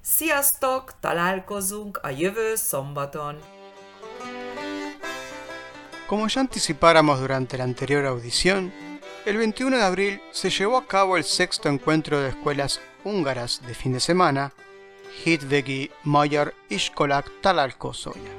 Sziasztok, 0.00 0.92
találkozunk 1.00 1.98
a 2.02 2.08
jövő 2.08 2.54
szombaton! 2.54 3.38
Como 6.06 6.24
ya 6.28 6.40
anticipáramos 6.40 7.18
durante 7.18 7.56
la 7.56 7.62
anterior 7.64 8.04
audición, 8.04 8.72
el 9.24 9.34
21 9.34 9.76
de 9.76 9.82
abril 9.82 10.20
se 10.32 10.48
llevó 10.48 10.76
a 10.76 10.86
cabo 10.86 11.16
el 11.16 11.24
sexto 11.24 11.68
encuentro 11.68 12.20
de 12.20 12.28
escuelas 12.28 12.80
húngaras 13.02 13.60
de 13.66 13.74
fin 13.74 13.92
de 13.92 13.98
semana, 13.98 14.52
Hitvegi 15.24 15.90
Magyar 16.04 16.54
Iskolák 16.68 17.40
Talalkosoya. 17.40 18.32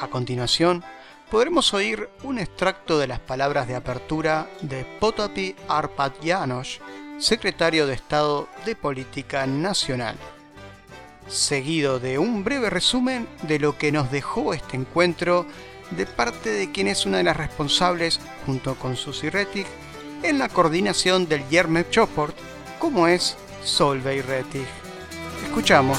A 0.00 0.08
continuación, 0.08 0.84
podremos 1.30 1.72
oír 1.74 2.08
un 2.22 2.38
extracto 2.38 2.98
de 2.98 3.06
las 3.06 3.20
palabras 3.20 3.68
de 3.68 3.76
apertura 3.76 4.48
de 4.60 4.84
Potapi 5.00 5.54
Arpad 5.68 6.12
János, 6.22 6.80
secretario 7.18 7.86
de 7.86 7.94
Estado 7.94 8.48
de 8.66 8.76
Política 8.76 9.46
Nacional, 9.46 10.16
seguido 11.28 12.00
de 12.00 12.18
un 12.18 12.44
breve 12.44 12.70
resumen 12.70 13.28
de 13.42 13.58
lo 13.58 13.78
que 13.78 13.92
nos 13.92 14.10
dejó 14.10 14.52
este 14.52 14.76
encuentro 14.76 15.46
de 15.90 16.06
parte 16.06 16.50
de 16.50 16.72
quien 16.72 16.88
es 16.88 17.06
una 17.06 17.18
de 17.18 17.24
las 17.24 17.36
responsables, 17.36 18.20
junto 18.46 18.74
con 18.74 18.96
Susi 18.96 19.30
Rettig, 19.30 19.66
en 20.22 20.38
la 20.38 20.48
coordinación 20.48 21.28
del 21.28 21.48
Yerme 21.48 21.88
Choport, 21.88 22.36
como 22.78 23.06
es 23.06 23.36
Solveig 23.62 24.24
Rettig. 24.24 24.83
Escuchamos. 25.42 25.98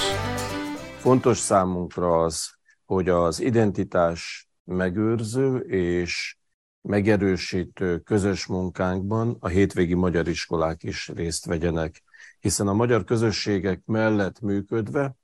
Fontos 0.97 1.37
számunkra 1.37 2.23
az, 2.23 2.53
hogy 2.85 3.09
az 3.09 3.39
identitás 3.39 4.49
megőrző 4.63 5.57
és 5.57 6.37
megerősítő 6.81 7.99
közös 7.99 8.45
munkánkban 8.45 9.37
a 9.39 9.47
hétvégi 9.47 9.93
magyar 9.93 10.27
iskolák 10.27 10.83
is 10.83 11.07
részt 11.07 11.45
vegyenek, 11.45 12.03
hiszen 12.39 12.67
a 12.67 12.73
magyar 12.73 13.03
közösségek 13.03 13.81
mellett 13.85 14.39
működve, 14.39 15.15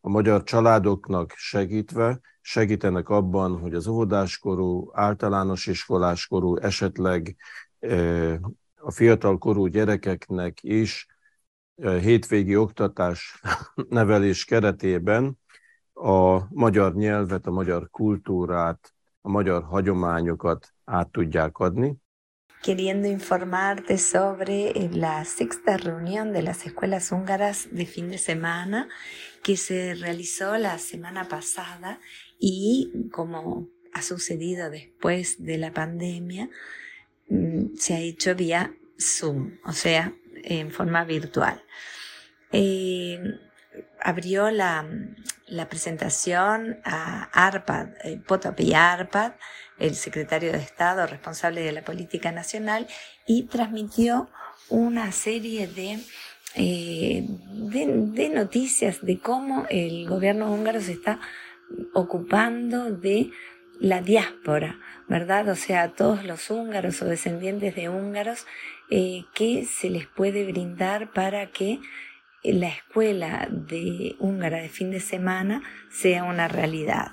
a 0.00 0.08
magyar 0.08 0.42
családoknak 0.42 1.32
segítve 1.36 2.20
segítenek 2.40 3.08
abban, 3.08 3.58
hogy 3.58 3.74
az 3.74 3.86
óvodáskorú, 3.86 4.90
általános 4.92 5.66
iskoláskorú, 5.66 6.56
esetleg 6.56 7.36
eh, 7.78 8.38
a 8.76 8.90
fiatalkorú 8.90 9.66
gyerekeknek 9.66 10.58
is 10.62 11.06
hétvégi 11.76 12.56
oktatás 12.56 13.40
nevelés 13.88 14.44
keretében 14.44 15.38
a 15.92 16.46
magyar 16.54 16.94
nyelvet, 16.94 17.46
a 17.46 17.50
magyar 17.50 17.90
kultúrát, 17.90 18.94
a 19.20 19.28
magyar 19.28 19.62
hagyományokat 19.62 20.74
át 20.84 21.10
tudják 21.10 21.58
adni. 21.58 22.02
queriendo 22.64 23.08
informarte 23.08 23.98
sobre 23.98 24.72
la 24.90 25.22
sexta 25.24 25.76
reunión 25.76 26.32
de 26.32 26.40
las 26.40 26.64
escuelas 26.64 27.12
húngaras 27.12 27.68
de 27.70 27.84
fin 27.84 28.08
de 28.08 28.16
semana 28.16 28.88
que 29.42 29.58
se 29.58 29.92
realizó 29.92 30.56
la 30.56 30.78
semana 30.78 31.28
pasada 31.28 32.00
y 32.40 33.10
como 33.12 33.68
ha 33.92 34.00
sucedido 34.00 34.70
después 34.70 35.44
de 35.44 35.58
la 35.58 35.72
pandemia, 35.72 36.48
mm, 37.28 37.74
se 37.76 37.94
ha 37.94 38.00
hecho 38.00 38.34
vía 38.34 38.74
Zoom, 38.98 39.58
o 39.66 39.72
sea, 39.72 40.14
en 40.44 40.70
forma 40.70 41.04
virtual. 41.04 41.62
Eh, 42.52 43.18
abrió 44.00 44.50
la, 44.50 44.86
la, 45.48 45.68
presentación 45.68 46.78
a 46.84 47.24
Arpad, 47.32 47.88
eh, 48.04 48.20
Potapi 48.24 48.74
Arpad, 48.74 49.32
el 49.78 49.94
secretario 49.94 50.52
de 50.52 50.58
Estado 50.58 51.06
responsable 51.06 51.62
de 51.62 51.72
la 51.72 51.82
política 51.82 52.30
nacional, 52.30 52.86
y 53.26 53.44
transmitió 53.44 54.30
una 54.68 55.10
serie 55.10 55.66
de, 55.66 55.98
eh, 56.54 57.26
de, 57.26 57.86
de 57.86 58.28
noticias 58.28 59.04
de 59.04 59.18
cómo 59.18 59.66
el 59.68 60.08
gobierno 60.08 60.52
húngaro 60.52 60.80
se 60.80 60.92
está 60.92 61.20
ocupando 61.92 62.90
de 62.90 63.30
la 63.80 64.00
diáspora, 64.00 64.78
¿verdad? 65.08 65.48
O 65.48 65.56
sea, 65.56 65.92
todos 65.92 66.24
los 66.24 66.50
húngaros 66.50 67.02
o 67.02 67.06
descendientes 67.06 67.74
de 67.74 67.88
húngaros 67.88 68.46
eh, 68.90 69.24
que 69.34 69.64
se 69.64 69.90
les 69.90 70.06
puede 70.06 70.44
brindar 70.44 71.12
para 71.12 71.46
que 71.50 71.80
la 72.42 72.68
escuela 72.68 73.48
de 73.50 74.16
húngara 74.18 74.58
de 74.58 74.68
fin 74.68 74.90
de 74.90 75.00
semana 75.00 75.62
sea 75.90 76.24
una 76.24 76.48
realidad. 76.48 77.12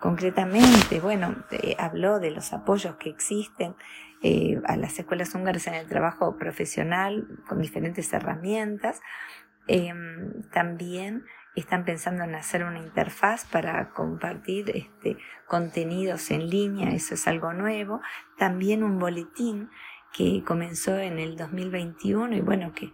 Concretamente, 0.00 0.98
bueno, 0.98 1.44
habló 1.78 2.18
de 2.18 2.32
los 2.32 2.52
apoyos 2.52 2.96
que 2.96 3.08
existen 3.08 3.76
eh, 4.24 4.60
a 4.66 4.76
las 4.76 4.98
escuelas 4.98 5.34
húngaras 5.34 5.68
en 5.68 5.74
el 5.74 5.86
trabajo 5.86 6.36
profesional 6.36 7.26
con 7.48 7.60
diferentes 7.60 8.12
herramientas. 8.12 9.00
Em, 9.68 10.42
también 10.50 11.24
están 11.54 11.84
pensando 11.84 12.24
en 12.24 12.34
hacer 12.34 12.64
una 12.64 12.78
interfaz 12.78 13.44
para 13.44 13.90
compartir 13.90 14.70
este, 14.74 15.18
contenidos 15.46 16.30
en 16.30 16.48
línea, 16.48 16.92
eso 16.94 17.14
es 17.14 17.26
algo 17.28 17.52
nuevo. 17.52 18.00
También 18.38 18.82
un 18.82 18.98
boletín 18.98 19.70
que 20.12 20.42
comenzó 20.44 20.98
en 20.98 21.18
el 21.18 21.36
2021 21.36 22.36
y 22.36 22.40
bueno, 22.40 22.72
que 22.74 22.92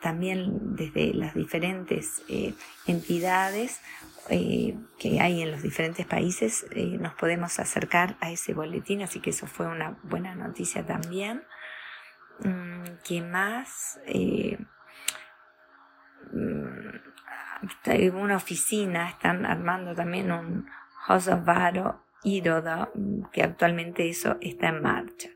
también 0.00 0.74
desde 0.74 1.14
las 1.14 1.34
diferentes 1.34 2.22
eh, 2.28 2.54
entidades 2.86 3.80
eh, 4.28 4.76
que 4.98 5.20
hay 5.20 5.42
en 5.42 5.50
los 5.50 5.62
diferentes 5.62 6.06
países 6.06 6.66
eh, 6.72 6.98
nos 6.98 7.14
podemos 7.14 7.58
acercar 7.58 8.16
a 8.20 8.30
ese 8.30 8.52
boletín, 8.52 9.02
así 9.02 9.20
que 9.20 9.30
eso 9.30 9.46
fue 9.46 9.66
una 9.66 9.98
buena 10.02 10.34
noticia 10.34 10.84
también. 10.84 11.44
Mm, 12.40 12.84
¿Qué 13.04 13.20
más? 13.20 14.00
Una 18.14 18.36
oficina 18.36 19.08
están 19.08 19.46
armando 19.46 19.94
también 19.94 20.32
un 20.32 20.66
Hosovaro 21.08 22.04
Iroda, 22.24 22.90
que 23.32 23.42
actualmente 23.42 24.08
eso 24.08 24.36
está 24.40 24.68
en 24.68 24.82
marcha. 24.82 25.28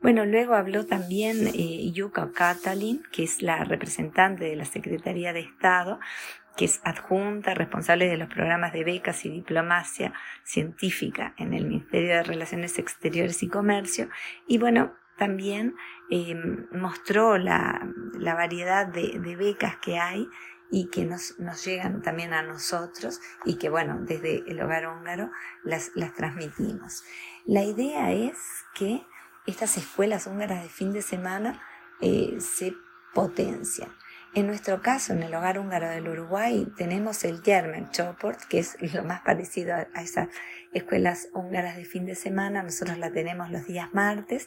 Bueno, 0.00 0.24
luego 0.24 0.54
habló 0.54 0.86
también 0.86 1.48
eh, 1.48 1.90
Yuka 1.92 2.30
Katalin, 2.32 3.02
que 3.10 3.24
es 3.24 3.42
la 3.42 3.64
representante 3.64 4.44
de 4.44 4.54
la 4.54 4.64
Secretaría 4.64 5.32
de 5.32 5.40
Estado, 5.40 5.98
que 6.56 6.66
es 6.66 6.80
adjunta, 6.84 7.54
responsable 7.54 8.08
de 8.08 8.16
los 8.16 8.28
programas 8.28 8.72
de 8.72 8.84
becas 8.84 9.24
y 9.24 9.30
diplomacia 9.30 10.12
científica 10.44 11.34
en 11.36 11.52
el 11.54 11.66
Ministerio 11.66 12.10
de 12.10 12.22
Relaciones 12.22 12.78
Exteriores 12.78 13.42
y 13.42 13.48
Comercio. 13.48 14.08
Y 14.46 14.58
bueno, 14.58 14.92
también 15.16 15.74
eh, 16.10 16.36
mostró 16.72 17.36
la, 17.38 17.88
la 18.14 18.34
variedad 18.34 18.86
de, 18.86 19.18
de 19.18 19.36
becas 19.36 19.76
que 19.78 19.98
hay 19.98 20.28
y 20.70 20.88
que 20.88 21.04
nos, 21.04 21.38
nos, 21.38 21.64
llegan 21.64 22.02
también 22.02 22.32
a 22.34 22.42
nosotros 22.42 23.20
y 23.44 23.54
que, 23.56 23.68
bueno, 23.70 23.98
desde 24.00 24.44
el 24.50 24.60
hogar 24.60 24.86
húngaro 24.86 25.30
las, 25.64 25.90
las 25.94 26.14
transmitimos. 26.14 27.04
La 27.46 27.64
idea 27.64 28.12
es 28.12 28.36
que 28.74 29.02
estas 29.46 29.78
escuelas 29.78 30.26
húngaras 30.26 30.62
de 30.62 30.68
fin 30.68 30.92
de 30.92 31.02
semana 31.02 31.62
eh, 32.00 32.36
se 32.40 32.74
potencian. 33.14 33.90
En 34.34 34.46
nuestro 34.46 34.82
caso, 34.82 35.14
en 35.14 35.22
el 35.22 35.34
hogar 35.34 35.58
húngaro 35.58 35.88
del 35.88 36.06
Uruguay, 36.06 36.70
tenemos 36.76 37.24
el 37.24 37.42
German 37.42 37.90
Choport, 37.90 38.40
que 38.44 38.58
es 38.58 38.76
lo 38.92 39.02
más 39.02 39.22
parecido 39.22 39.74
a, 39.74 40.00
esas 40.00 40.28
escuelas 40.72 41.28
húngaras 41.32 41.76
de 41.76 41.86
fin 41.86 42.04
de 42.04 42.14
semana. 42.14 42.62
Nosotros 42.62 42.98
la 42.98 43.10
tenemos 43.10 43.50
los 43.50 43.66
días 43.66 43.88
martes 43.94 44.46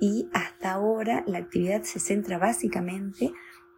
y 0.00 0.30
hasta 0.32 0.72
ahora 0.72 1.22
la 1.26 1.38
actividad 1.38 1.82
se 1.82 2.00
centra 2.00 2.38
básicamente 2.38 3.30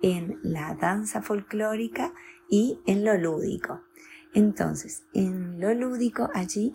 en 0.03 0.39
la 0.43 0.75
danza 0.75 1.23
folclórica 1.23 2.13
y 2.51 2.81
en 2.87 3.05
lo 3.05 3.17
lúdico. 3.17 3.83
Entonces, 4.35 5.05
en 5.15 5.61
lo 5.61 5.73
lúdico 5.75 6.31
allí 6.35 6.75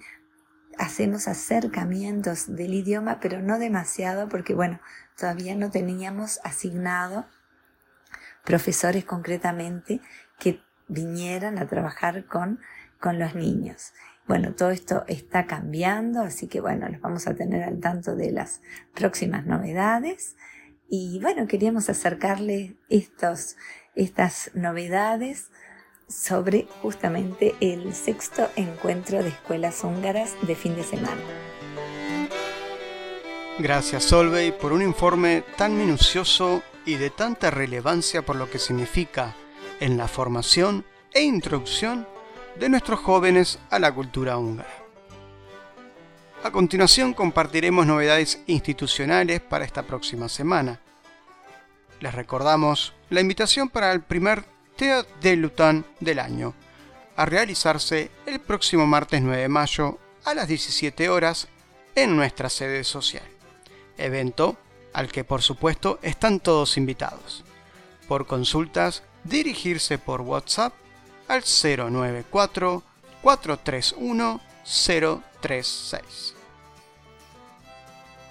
hacemos 0.77 1.27
acercamientos 1.27 2.55
del 2.55 2.73
idioma, 2.73 3.19
pero 3.19 3.41
no 3.41 3.59
demasiado 3.59 4.29
porque, 4.29 4.53
bueno, 4.53 4.79
todavía 5.17 5.55
no 5.55 5.71
teníamos 5.71 6.39
asignado 6.43 7.25
profesores 8.45 9.03
concretamente 9.03 10.01
que 10.39 10.61
vinieran 10.87 11.57
a 11.57 11.67
trabajar 11.67 12.25
con, 12.25 12.59
con 12.99 13.19
los 13.19 13.35
niños. 13.35 13.93
Bueno, 14.27 14.53
todo 14.53 14.71
esto 14.71 15.03
está 15.07 15.47
cambiando, 15.47 16.21
así 16.21 16.47
que 16.47 16.59
bueno, 16.59 16.87
los 16.89 17.01
vamos 17.01 17.27
a 17.27 17.35
tener 17.35 17.63
al 17.63 17.79
tanto 17.79 18.15
de 18.15 18.31
las 18.31 18.61
próximas 18.93 19.45
novedades. 19.45 20.35
Y 20.89 21.19
bueno, 21.21 21.47
queríamos 21.47 21.89
acercarle 21.89 22.77
estos, 22.89 23.57
estas 23.95 24.51
novedades 24.53 25.51
sobre 26.07 26.67
justamente 26.81 27.55
el 27.59 27.93
sexto 27.93 28.49
encuentro 28.55 29.21
de 29.21 29.29
escuelas 29.29 29.83
húngaras 29.83 30.35
de 30.41 30.55
fin 30.55 30.75
de 30.75 30.83
semana. 30.83 31.21
Gracias 33.59 34.03
Solvey 34.03 34.57
por 34.57 34.71
un 34.71 34.81
informe 34.81 35.43
tan 35.57 35.77
minucioso 35.77 36.61
y 36.85 36.95
de 36.95 37.09
tanta 37.09 37.51
relevancia 37.51 38.21
por 38.21 38.35
lo 38.35 38.49
que 38.49 38.59
significa 38.59 39.35
en 39.79 39.97
la 39.97 40.07
formación 40.07 40.85
e 41.13 41.23
introducción 41.23 42.07
de 42.59 42.69
nuestros 42.69 42.99
jóvenes 42.99 43.59
a 43.69 43.79
la 43.79 43.93
cultura 43.93 44.37
húngara. 44.37 44.86
A 46.47 46.51
continuación 46.51 47.13
compartiremos 47.13 47.85
novedades 47.85 48.39
institucionales 48.47 49.41
para 49.41 49.65
esta 49.65 49.83
próxima 49.83 50.29
semana. 50.29 50.79
Les 51.99 52.15
recordamos 52.15 52.93
la 53.09 53.19
invitación 53.19 53.67
para 53.67 53.91
el 53.91 54.01
primer 54.01 54.45
Teo 54.77 55.05
de 55.19 55.35
Lután 55.35 55.85
del 55.99 56.19
año, 56.19 56.53
a 57.17 57.25
realizarse 57.25 58.11
el 58.25 58.39
próximo 58.39 58.87
martes 58.87 59.21
9 59.21 59.41
de 59.41 59.49
mayo 59.49 59.99
a 60.23 60.33
las 60.33 60.47
17 60.47 61.09
horas 61.09 61.49
en 61.95 62.15
nuestra 62.15 62.47
sede 62.49 62.85
social. 62.85 63.27
Evento 63.97 64.55
al 64.93 65.11
que 65.11 65.25
por 65.25 65.41
supuesto 65.41 65.99
están 66.01 66.39
todos 66.39 66.77
invitados. 66.77 67.43
Por 68.07 68.25
consultas, 68.25 69.03
dirigirse 69.25 69.97
por 69.97 70.21
WhatsApp 70.21 70.71
al 71.27 71.43
094 71.43 72.83
431 73.21 74.39
036. 75.41 76.36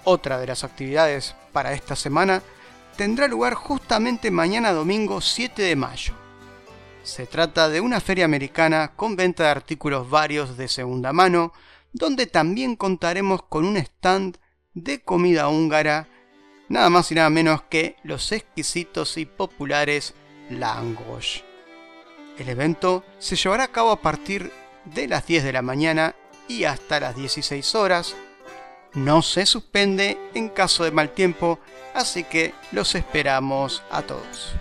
Otra 0.09 0.39
de 0.39 0.47
las 0.47 0.63
actividades 0.63 1.35
para 1.51 1.73
esta 1.73 1.97
semana 1.97 2.41
tendrá 2.95 3.27
lugar 3.27 3.55
justamente 3.55 4.31
mañana 4.31 4.71
domingo 4.71 5.19
7 5.19 5.61
de 5.61 5.75
mayo. 5.75 6.13
Se 7.03 7.25
trata 7.25 7.67
de 7.67 7.81
una 7.81 7.99
feria 7.99 8.23
americana 8.23 8.93
con 8.95 9.17
venta 9.17 9.43
de 9.43 9.49
artículos 9.49 10.09
varios 10.09 10.55
de 10.55 10.69
segunda 10.69 11.11
mano, 11.11 11.51
donde 11.91 12.25
también 12.25 12.77
contaremos 12.77 13.43
con 13.49 13.65
un 13.65 13.75
stand 13.75 14.37
de 14.73 15.01
comida 15.01 15.49
húngara, 15.49 16.07
nada 16.69 16.89
más 16.89 17.11
y 17.11 17.15
nada 17.15 17.29
menos 17.29 17.63
que 17.63 17.97
los 18.03 18.31
exquisitos 18.31 19.17
y 19.17 19.25
populares 19.25 20.13
langos. 20.49 21.43
El 22.37 22.47
evento 22.47 23.03
se 23.19 23.35
llevará 23.35 23.65
a 23.65 23.73
cabo 23.73 23.91
a 23.91 24.01
partir 24.01 24.53
de 24.85 25.09
las 25.09 25.27
10 25.27 25.43
de 25.43 25.51
la 25.51 25.61
mañana 25.61 26.15
y 26.47 26.63
hasta 26.63 27.01
las 27.01 27.13
16 27.13 27.75
horas. 27.75 28.15
No 28.97 29.21
se 29.21 29.45
suspende 29.45 30.17
en 30.33 30.49
caso 30.49 30.83
de 30.83 30.89
mal 30.89 31.11
tiempo, 31.11 31.59
así 31.93 32.23
que 32.23 32.55
los 32.71 32.95
esperamos 32.95 33.83
a 33.91 34.01
todos. 34.01 34.55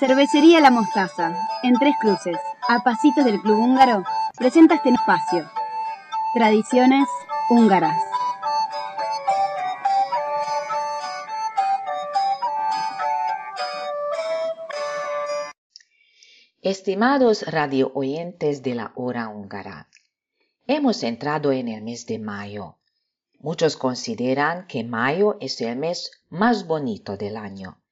Cervecería 0.00 0.60
La 0.60 0.72
Mostaza, 0.72 1.32
en 1.62 1.78
Tres 1.78 1.94
Cruces, 2.00 2.36
a 2.68 2.82
pasitos 2.82 3.24
del 3.24 3.40
Club 3.40 3.60
Húngaro, 3.60 4.02
presenta 4.36 4.74
este 4.74 4.90
espacio. 4.90 5.48
Tradiciones 6.34 7.06
húngaras. 7.48 8.13
Estimados 16.64 17.42
radio 17.42 17.92
oyentes 17.94 18.62
de 18.62 18.74
la 18.74 18.92
hora 18.94 19.28
húngara, 19.28 19.90
hemos 20.66 21.02
entrado 21.02 21.52
en 21.52 21.68
el 21.68 21.82
mes 21.82 22.06
de 22.06 22.18
mayo. 22.18 22.78
Muchos 23.38 23.76
consideran 23.76 24.66
que 24.66 24.82
mayo 24.82 25.36
es 25.42 25.60
el 25.60 25.76
mes 25.76 26.10
más 26.30 26.66
bonito 26.66 27.18
del 27.18 27.36
año. 27.36 27.82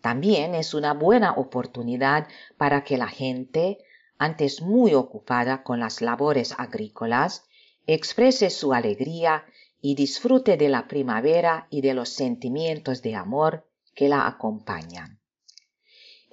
También 0.00 0.54
es 0.54 0.72
una 0.72 0.94
buena 0.94 1.32
oportunidad 1.32 2.26
para 2.56 2.82
que 2.82 2.96
la 2.96 3.08
gente 3.08 3.76
antes 4.16 4.62
muy 4.62 4.94
ocupada 4.94 5.62
con 5.62 5.78
las 5.78 6.00
labores 6.00 6.54
agrícolas, 6.56 7.44
exprese 7.86 8.48
su 8.48 8.72
alegría 8.72 9.44
y 9.82 9.96
disfrute 9.96 10.56
de 10.56 10.70
la 10.70 10.88
primavera 10.88 11.66
y 11.68 11.82
de 11.82 11.92
los 11.92 12.08
sentimientos 12.08 13.02
de 13.02 13.16
amor 13.16 13.68
que 13.94 14.08
la 14.08 14.26
acompañan. 14.26 15.20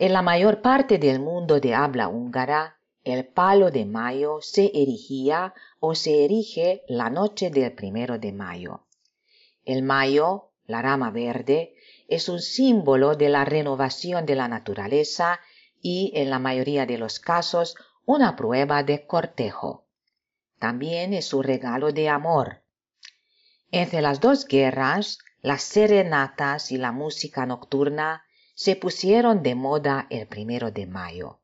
En 0.02 0.14
la 0.14 0.24
mayor 0.24 0.64
parte 0.64 0.98
del 0.98 1.20
mundo 1.20 1.60
de 1.60 1.76
habla 1.76 2.08
húngara, 2.08 2.80
el 3.04 3.24
palo 3.24 3.70
de 3.70 3.86
mayo 3.86 4.40
se 4.42 4.72
erigía 4.74 5.54
o 5.80 5.94
se 5.94 6.26
erige 6.26 6.82
la 6.88 7.12
noche 7.12 7.52
del 7.52 7.74
primero 7.74 8.18
de 8.18 8.32
mayo. 8.32 8.88
El 9.64 9.84
mayo, 9.84 10.50
la 10.66 10.82
rama 10.82 11.12
verde, 11.12 11.76
es 12.08 12.30
un 12.30 12.40
símbolo 12.40 13.16
de 13.16 13.30
la 13.30 13.46
renovación 13.46 14.26
de 14.26 14.34
la 14.34 14.48
naturaleza 14.48 15.40
y, 15.84 16.12
en 16.16 16.32
la 16.32 16.40
mayoría 16.40 16.88
de 16.88 16.98
los 16.98 17.20
casos, 17.20 17.76
una 18.04 18.36
prueba 18.36 18.82
de 18.82 19.06
cortejo. 19.06 19.86
También 20.58 21.14
es 21.14 21.32
un 21.32 21.44
regalo 21.44 21.92
de 21.92 22.10
amor. 22.10 22.64
Entre 23.70 24.02
las 24.02 24.20
dos 24.20 24.48
guerras, 24.48 25.20
las 25.44 25.62
serenatas 25.62 26.72
y 26.72 26.78
la 26.78 26.92
música 26.92 27.46
nocturna 27.46 28.24
se 28.56 28.76
pusieron 28.76 29.44
de 29.44 29.56
moda 29.56 30.08
el 30.10 30.28
primero 30.28 30.72
de 30.72 30.86
mayo. 30.86 31.40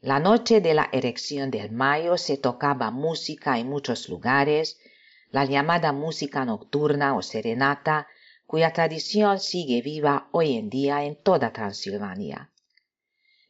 La 0.00 0.20
noche 0.20 0.60
de 0.60 0.74
la 0.74 0.88
erección 0.92 1.50
del 1.50 1.72
mayo 1.72 2.18
se 2.18 2.36
tocaba 2.36 2.90
música 2.90 3.58
en 3.58 3.68
muchos 3.68 4.08
lugares, 4.08 4.78
la 5.30 5.44
llamada 5.44 5.92
música 5.92 6.44
nocturna 6.44 7.16
o 7.16 7.22
serenata, 7.22 8.06
cuya 8.46 8.72
tradición 8.72 9.40
sigue 9.40 9.80
viva 9.80 10.28
hoy 10.32 10.56
en 10.56 10.68
día 10.68 11.04
en 11.04 11.16
toda 11.16 11.52
Transilvania. 11.52 12.50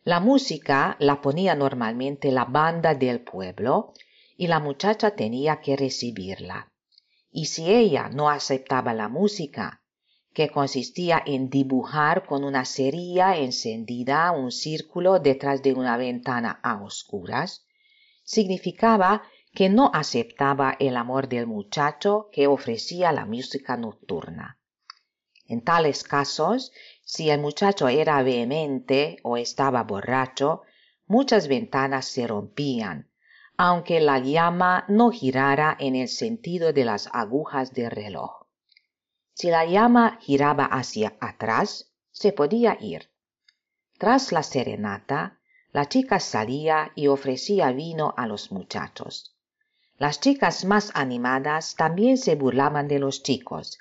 La 0.05 0.21
música 0.21 0.97
la 1.01 1.21
ponía 1.21 1.55
normalmente 1.55 2.31
la 2.31 2.45
banda 2.45 2.95
del 2.95 3.21
pueblo 3.21 3.93
y 4.37 4.47
la 4.47 4.61
muchacha 4.61 5.13
tenía 5.13 5.61
que 5.61 5.77
recibirla. 5.77 6.73
Y 7.31 7.47
si 7.47 7.73
ella 7.73 8.09
no 8.11 8.31
aceptaba 8.31 8.95
la 8.95 9.09
música, 9.09 9.83
que 10.35 10.51
consistía 10.51 11.23
en 11.25 11.49
dibujar 11.49 12.27
con 12.27 12.43
una 12.43 12.65
cerilla 12.65 13.37
encendida 13.37 14.33
un 14.33 14.51
círculo 14.51 15.21
detrás 15.21 15.63
de 15.63 15.73
una 15.73 15.97
ventana 15.97 16.59
a 16.63 16.83
oscuras, 16.83 17.65
significaba 18.25 19.23
que 19.55 19.69
no 19.69 19.93
aceptaba 19.95 20.77
el 20.81 20.97
amor 20.97 21.29
del 21.29 21.47
muchacho 21.47 22.29
que 22.33 22.49
ofrecía 22.49 23.13
la 23.13 23.27
música 23.27 23.77
nocturna. 23.77 24.59
En 25.47 25.63
tales 25.63 26.03
casos, 26.03 26.73
si 27.05 27.31
el 27.31 27.41
muchacho 27.41 27.87
era 27.87 28.21
vehemente 28.25 29.19
o 29.23 29.37
estaba 29.37 29.85
borracho, 29.85 30.63
muchas 31.07 31.47
ventanas 31.47 32.07
se 32.07 32.27
rompían, 32.27 33.09
aunque 33.57 34.01
la 34.01 34.19
llama 34.19 34.85
no 34.89 35.13
girara 35.13 35.77
en 35.79 35.95
el 35.95 36.09
sentido 36.09 36.73
de 36.73 36.85
las 36.85 37.09
agujas 37.13 37.73
del 37.73 37.93
reloj. 37.93 38.44
Si 39.35 39.51
la 39.51 39.65
llama 39.65 40.19
giraba 40.21 40.65
hacia 40.65 41.17
atrás, 41.21 41.91
se 42.13 42.33
podía 42.33 42.79
ir. 42.81 43.11
Tras 43.99 44.31
la 44.31 44.45
serenata, 44.45 45.41
la 45.73 45.89
chica 45.89 46.21
salía 46.21 46.93
y 46.95 47.09
ofrecía 47.09 47.73
vino 47.73 48.15
a 48.17 48.29
los 48.29 48.53
muchachos. 48.53 49.35
Las 49.99 50.21
chicas 50.21 50.65
más 50.65 50.93
animadas 50.95 51.75
también 51.75 52.17
se 52.17 52.37
burlaban 52.37 52.87
de 52.87 53.01
los 53.01 53.25
chicos, 53.25 53.79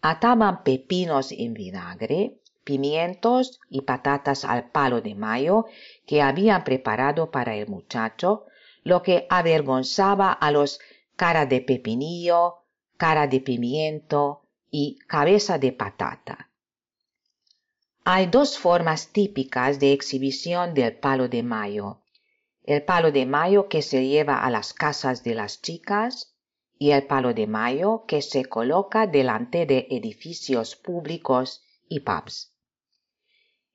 ataban 0.00 0.64
pepinos 0.64 1.32
en 1.32 1.52
vinagre, 1.52 2.40
pimientos 2.64 3.60
y 3.68 3.82
patatas 3.82 4.46
al 4.46 4.70
palo 4.70 5.02
de 5.02 5.14
mayo 5.14 5.66
que 6.06 6.22
habían 6.22 6.64
preparado 6.64 7.30
para 7.30 7.54
el 7.54 7.68
muchacho, 7.68 8.46
lo 8.84 9.02
que 9.02 9.26
avergonzaba 9.28 10.32
a 10.32 10.50
los 10.50 10.80
cara 11.14 11.44
de 11.44 11.60
pepinillo, 11.60 12.64
cara 12.96 13.26
de 13.26 13.40
pimiento 13.40 14.43
y 14.76 14.98
cabeza 15.06 15.56
de 15.56 15.70
patata. 15.70 16.50
Hay 18.04 18.26
dos 18.26 18.58
formas 18.58 19.12
típicas 19.12 19.78
de 19.78 19.92
exhibición 19.92 20.74
del 20.74 20.96
palo 20.96 21.28
de 21.28 21.44
mayo. 21.44 22.00
El 22.64 22.82
palo 22.82 23.12
de 23.12 23.24
mayo 23.24 23.68
que 23.68 23.82
se 23.82 24.04
lleva 24.04 24.44
a 24.44 24.50
las 24.50 24.74
casas 24.74 25.22
de 25.22 25.36
las 25.36 25.62
chicas 25.62 26.34
y 26.76 26.90
el 26.90 27.06
palo 27.06 27.34
de 27.34 27.46
mayo 27.46 28.04
que 28.08 28.20
se 28.20 28.46
coloca 28.46 29.06
delante 29.06 29.64
de 29.64 29.86
edificios 29.92 30.74
públicos 30.74 31.62
y 31.88 32.00
pubs. 32.00 32.52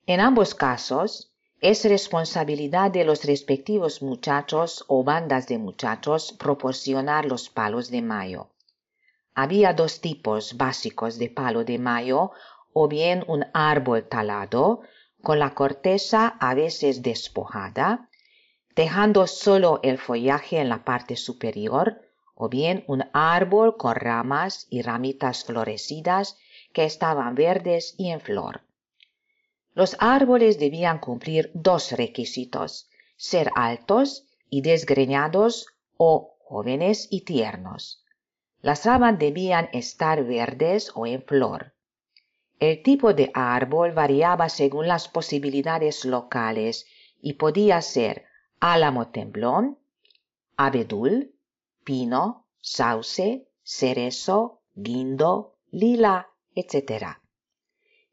En 0.06 0.20
ambos 0.20 0.54
casos, 0.54 1.32
es 1.62 1.86
responsabilidad 1.86 2.92
de 2.92 3.06
los 3.06 3.24
respectivos 3.24 4.02
muchachos 4.02 4.84
o 4.90 5.06
bandas 5.06 5.48
de 5.48 5.60
muchachos 5.60 6.34
proporcionar 6.38 7.24
los 7.24 7.50
palos 7.50 7.90
de 7.90 8.02
mayo. 8.02 8.50
Había 9.36 9.74
dos 9.74 10.02
tipos 10.02 10.58
básicos 10.58 11.18
de 11.18 11.30
palo 11.30 11.64
de 11.64 11.78
mayo, 11.80 12.32
o 12.74 12.88
bien 12.88 13.24
un 13.28 13.46
árbol 13.54 14.08
talado, 14.08 14.82
con 15.22 15.40
la 15.40 15.54
corteza 15.54 16.28
a 16.40 16.54
veces 16.54 17.02
despojada, 17.02 18.10
dejando 18.76 19.28
solo 19.28 19.80
el 19.84 19.98
follaje 19.98 20.60
en 20.60 20.70
la 20.70 20.84
parte 20.84 21.16
superior, 21.16 22.02
o 22.36 22.48
bien 22.48 22.86
un 22.88 23.04
árbol 23.14 23.76
con 23.76 23.96
ramas 23.96 24.66
y 24.70 24.82
ramitas 24.82 25.44
florecidas 25.44 26.38
que 26.74 26.86
estaban 26.86 27.36
verdes 27.36 27.96
y 27.98 28.12
en 28.12 28.22
flor. 28.22 28.62
Los 29.74 29.98
árboles 30.00 30.60
debían 30.60 31.00
cumplir 31.00 31.52
dos 31.54 31.92
requisitos, 31.92 32.90
ser 33.18 33.52
altos 33.56 34.26
y 34.50 34.62
desgreñados 34.62 35.68
o 35.98 36.38
jóvenes 36.40 37.08
y 37.12 37.22
tiernos. 37.22 38.06
Las 38.62 38.86
ramas 38.86 39.18
debían 39.18 39.70
estar 39.72 40.24
verdes 40.26 40.92
o 40.94 41.08
en 41.08 41.24
flor. 41.24 41.74
El 42.60 42.84
tipo 42.84 43.14
de 43.14 43.32
árbol 43.34 43.94
variaba 43.94 44.50
según 44.50 44.88
las 44.88 45.08
posibilidades 45.08 46.04
locales 46.04 46.86
y 47.22 47.34
podía 47.34 47.82
ser 47.82 48.26
álamo 48.60 49.10
temblón, 49.12 49.80
abedul, 50.58 51.34
pino, 51.86 52.48
sauce, 52.60 53.48
cerezo, 53.64 54.60
guindo, 54.76 55.56
lila, 55.72 56.28
etc. 56.54 57.18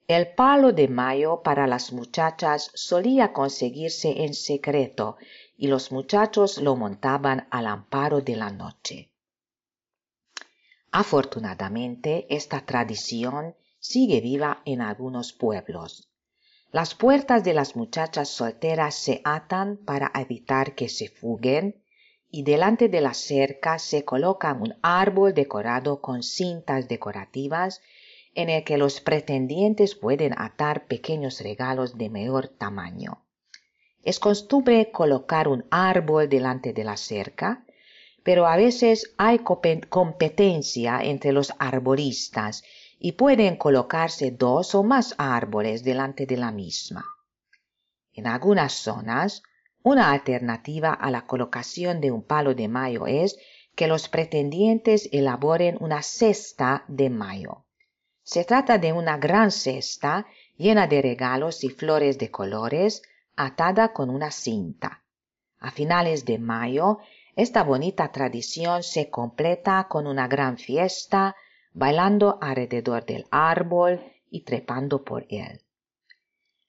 El 0.06 0.32
palo 0.35 0.72
de 0.72 0.87
mayo 0.87 1.42
para 1.42 1.66
las 1.66 1.92
muchachas 1.92 2.70
solía 2.74 3.32
conseguirse 3.32 4.22
en 4.22 4.35
secreto 4.35 5.16
y 5.56 5.66
los 5.66 5.90
muchachos 5.90 6.59
lo 6.59 6.76
montaban 6.76 7.48
al 7.50 7.66
amparo 7.66 8.20
de 8.20 8.37
la 8.37 8.50
noche. 8.50 9.11
Afortunadamente, 10.98 12.26
esta 12.30 12.62
tradición 12.64 13.54
sigue 13.78 14.22
viva 14.22 14.62
en 14.64 14.80
algunos 14.80 15.35
pueblos. 15.35 16.09
Las 16.72 16.94
puertas 16.94 17.44
de 17.44 17.52
las 17.52 17.76
muchachas 17.76 18.30
solteras 18.30 18.94
se 18.94 19.20
atan 19.22 19.76
para 19.76 20.11
evitar 20.14 20.74
que 20.74 20.88
se 20.88 21.11
fuguen 21.11 21.85
y 22.30 22.44
delante 22.44 22.88
de 22.88 23.02
la 23.02 23.12
cerca 23.12 23.78
se 23.78 24.06
coloca 24.06 24.54
un 24.54 24.74
árbol 24.80 25.35
decorado 25.35 26.00
con 26.00 26.22
cintas 26.22 26.88
decorativas 26.88 27.82
en 28.35 28.48
el 28.48 28.64
que 28.64 28.78
los 28.78 29.02
pretendientes 29.02 29.96
pueden 29.96 30.32
atar 30.38 30.87
pequeños 30.87 31.42
regalos 31.42 31.98
de 31.98 32.09
mayor 32.09 32.48
tamaño. 32.48 33.22
Es 34.02 34.18
costumbre 34.18 34.90
colocar 34.90 35.46
un 35.46 35.66
árbol 35.70 36.30
delante 36.30 36.72
de 36.72 36.85
la 36.85 36.96
cerca, 36.96 37.65
pero 38.26 38.48
a 38.48 38.56
veces 38.56 39.14
hay 39.18 39.38
competencia 39.38 40.98
entre 41.00 41.30
los 41.30 41.52
arboristas 41.60 42.64
y 42.98 43.12
pueden 43.12 43.54
colocarse 43.54 44.32
dos 44.32 44.74
o 44.74 44.82
más 44.82 45.14
árboles 45.16 45.84
delante 45.84 46.26
de 46.26 46.36
la 46.36 46.50
misma. 46.50 47.04
En 48.12 48.26
algunas 48.26 48.72
zonas, 48.72 49.44
una 49.84 50.10
alternativa 50.10 50.92
a 50.92 51.08
la 51.12 51.24
colocación 51.24 52.00
de 52.00 52.10
un 52.10 52.24
palo 52.24 52.56
de 52.56 52.66
mayo 52.66 53.06
es 53.06 53.38
que 53.76 53.86
los 53.86 54.08
pretendientes 54.08 55.08
elaboren 55.12 55.76
una 55.78 56.02
cesta 56.02 56.84
de 56.88 57.10
mayo. 57.10 57.66
Se 58.24 58.44
trata 58.44 58.78
de 58.78 58.92
una 58.92 59.18
gran 59.18 59.52
cesta 59.52 60.26
llena 60.56 60.88
de 60.88 61.00
regalos 61.00 61.62
y 61.62 61.68
flores 61.68 62.18
de 62.18 62.32
colores, 62.32 63.02
atada 63.36 63.92
con 63.92 64.10
una 64.10 64.32
cinta. 64.32 65.04
A 65.60 65.70
finales 65.70 66.24
de 66.24 66.38
mayo, 66.38 66.98
esta 67.37 67.62
bonita 67.62 68.11
tradición 68.12 68.83
se 68.83 69.11
completa 69.11 69.87
con 69.88 70.07
una 70.07 70.27
gran 70.27 70.57
fiesta, 70.57 71.37
bailando 71.75 72.38
alrededor 72.40 73.05
del 73.05 73.27
árbol 73.31 74.01
y 74.31 74.40
trepando 74.40 75.05
por 75.05 75.27
él. 75.29 75.61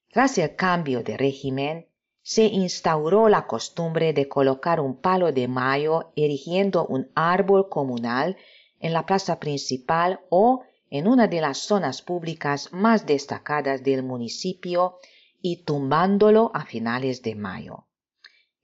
Tras 0.10 0.38
el 0.38 0.58
cambio 0.58 1.04
de 1.04 1.16
régimen, 1.16 1.88
se 2.22 2.44
instauró 2.44 3.30
la 3.30 3.48
costumbre 3.48 4.12
de 4.12 4.28
colocar 4.28 4.82
un 4.82 5.00
palo 5.00 5.32
de 5.32 5.48
mayo 5.48 6.12
erigiendo 6.18 6.86
un 6.86 7.10
árbol 7.16 7.70
comunal 7.70 8.36
en 8.82 8.92
la 8.92 9.06
plaza 9.06 9.40
principal 9.40 10.20
o 10.30 10.64
en 10.90 11.08
una 11.08 11.28
de 11.28 11.40
las 11.40 11.60
zonas 11.60 12.02
públicas 12.02 12.74
más 12.74 13.06
destacadas 13.06 13.84
del 13.84 14.04
municipio 14.04 14.98
y 15.42 15.64
tumbándolo 15.64 16.52
a 16.54 16.66
finales 16.66 17.22
de 17.22 17.36
mayo. 17.36 17.88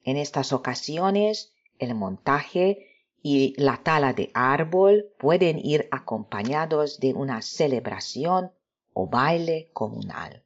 En 0.03 0.17
estas 0.17 0.51
ocasiones, 0.51 1.52
el 1.83 1.95
montaje 1.95 2.87
y 3.21 3.53
la 3.57 3.77
tala 3.77 4.13
de 4.13 4.31
árbol 4.33 5.05
pueden 5.17 5.59
ir 5.63 5.87
acompañados 5.91 6.99
de 6.99 7.13
una 7.13 7.41
celebración 7.41 8.51
o 8.93 9.07
baile 9.07 9.69
comunal. 9.73 10.43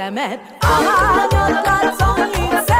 se 0.00 0.10
med. 0.10 0.38
Aha, 0.62 1.28
not 1.32 1.64
that 1.64 1.98
song 1.98 2.79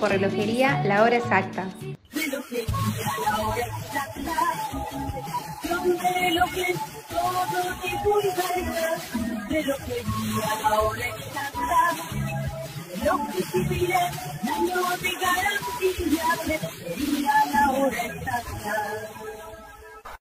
por 0.00 0.10
Relojería 0.10 0.82
La 0.82 1.04
Hora 1.04 1.18
Exacta. 1.18 1.68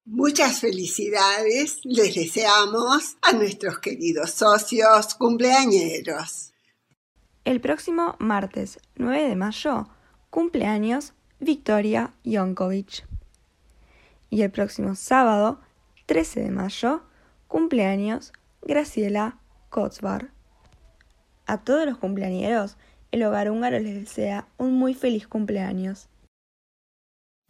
Muchas 0.05 0.59
felicidades 0.59 1.79
les 1.83 2.13
deseamos 2.13 3.15
a 3.23 3.33
nuestros 3.33 3.79
queridos 3.79 4.29
socios 4.29 5.15
cumpleañeros. 5.15 6.50
El 7.43 7.59
próximo 7.59 8.15
martes 8.19 8.79
9 8.97 9.27
de 9.27 9.35
mayo, 9.35 9.87
cumpleaños 10.29 11.13
Victoria 11.39 12.13
Jonkovic. 12.23 13.07
Y 14.29 14.43
el 14.43 14.51
próximo 14.51 14.93
sábado 14.93 15.59
13 16.05 16.41
de 16.41 16.51
mayo, 16.51 17.01
cumpleaños 17.47 18.31
Graciela 18.61 19.39
Kotzbar. 19.71 20.29
A 21.47 21.57
todos 21.57 21.87
los 21.87 21.97
cumpleañeros, 21.97 22.77
el 23.11 23.23
hogar 23.23 23.49
húngaro 23.49 23.79
les 23.79 23.95
desea 23.95 24.47
un 24.59 24.75
muy 24.75 24.93
feliz 24.93 25.27
cumpleaños. 25.27 26.09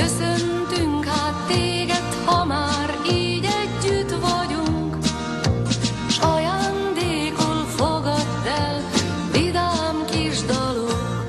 Köszöntünk 0.00 1.04
hát 1.04 1.46
téged, 1.46 2.14
ha 2.24 2.44
már 2.44 2.98
így 3.12 3.44
együtt 3.44 4.10
vagyunk, 4.10 4.96
s 6.08 6.18
ajándékul 6.18 7.64
fogadd 7.76 8.46
el 8.46 8.82
vidám 9.32 10.04
kis 10.10 10.44
dalok. 10.44 11.28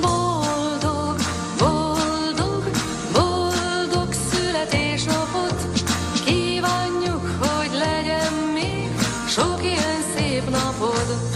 Boldog, 0.00 1.16
boldog, 1.58 2.70
boldog 3.12 4.12
születésnapot 4.30 5.66
kívánjuk, 6.24 7.26
hogy 7.38 7.70
legyen 7.72 8.32
még 8.54 8.90
sok 9.28 9.62
ilyen 9.62 10.02
szép 10.16 10.50
napod. 10.50 11.35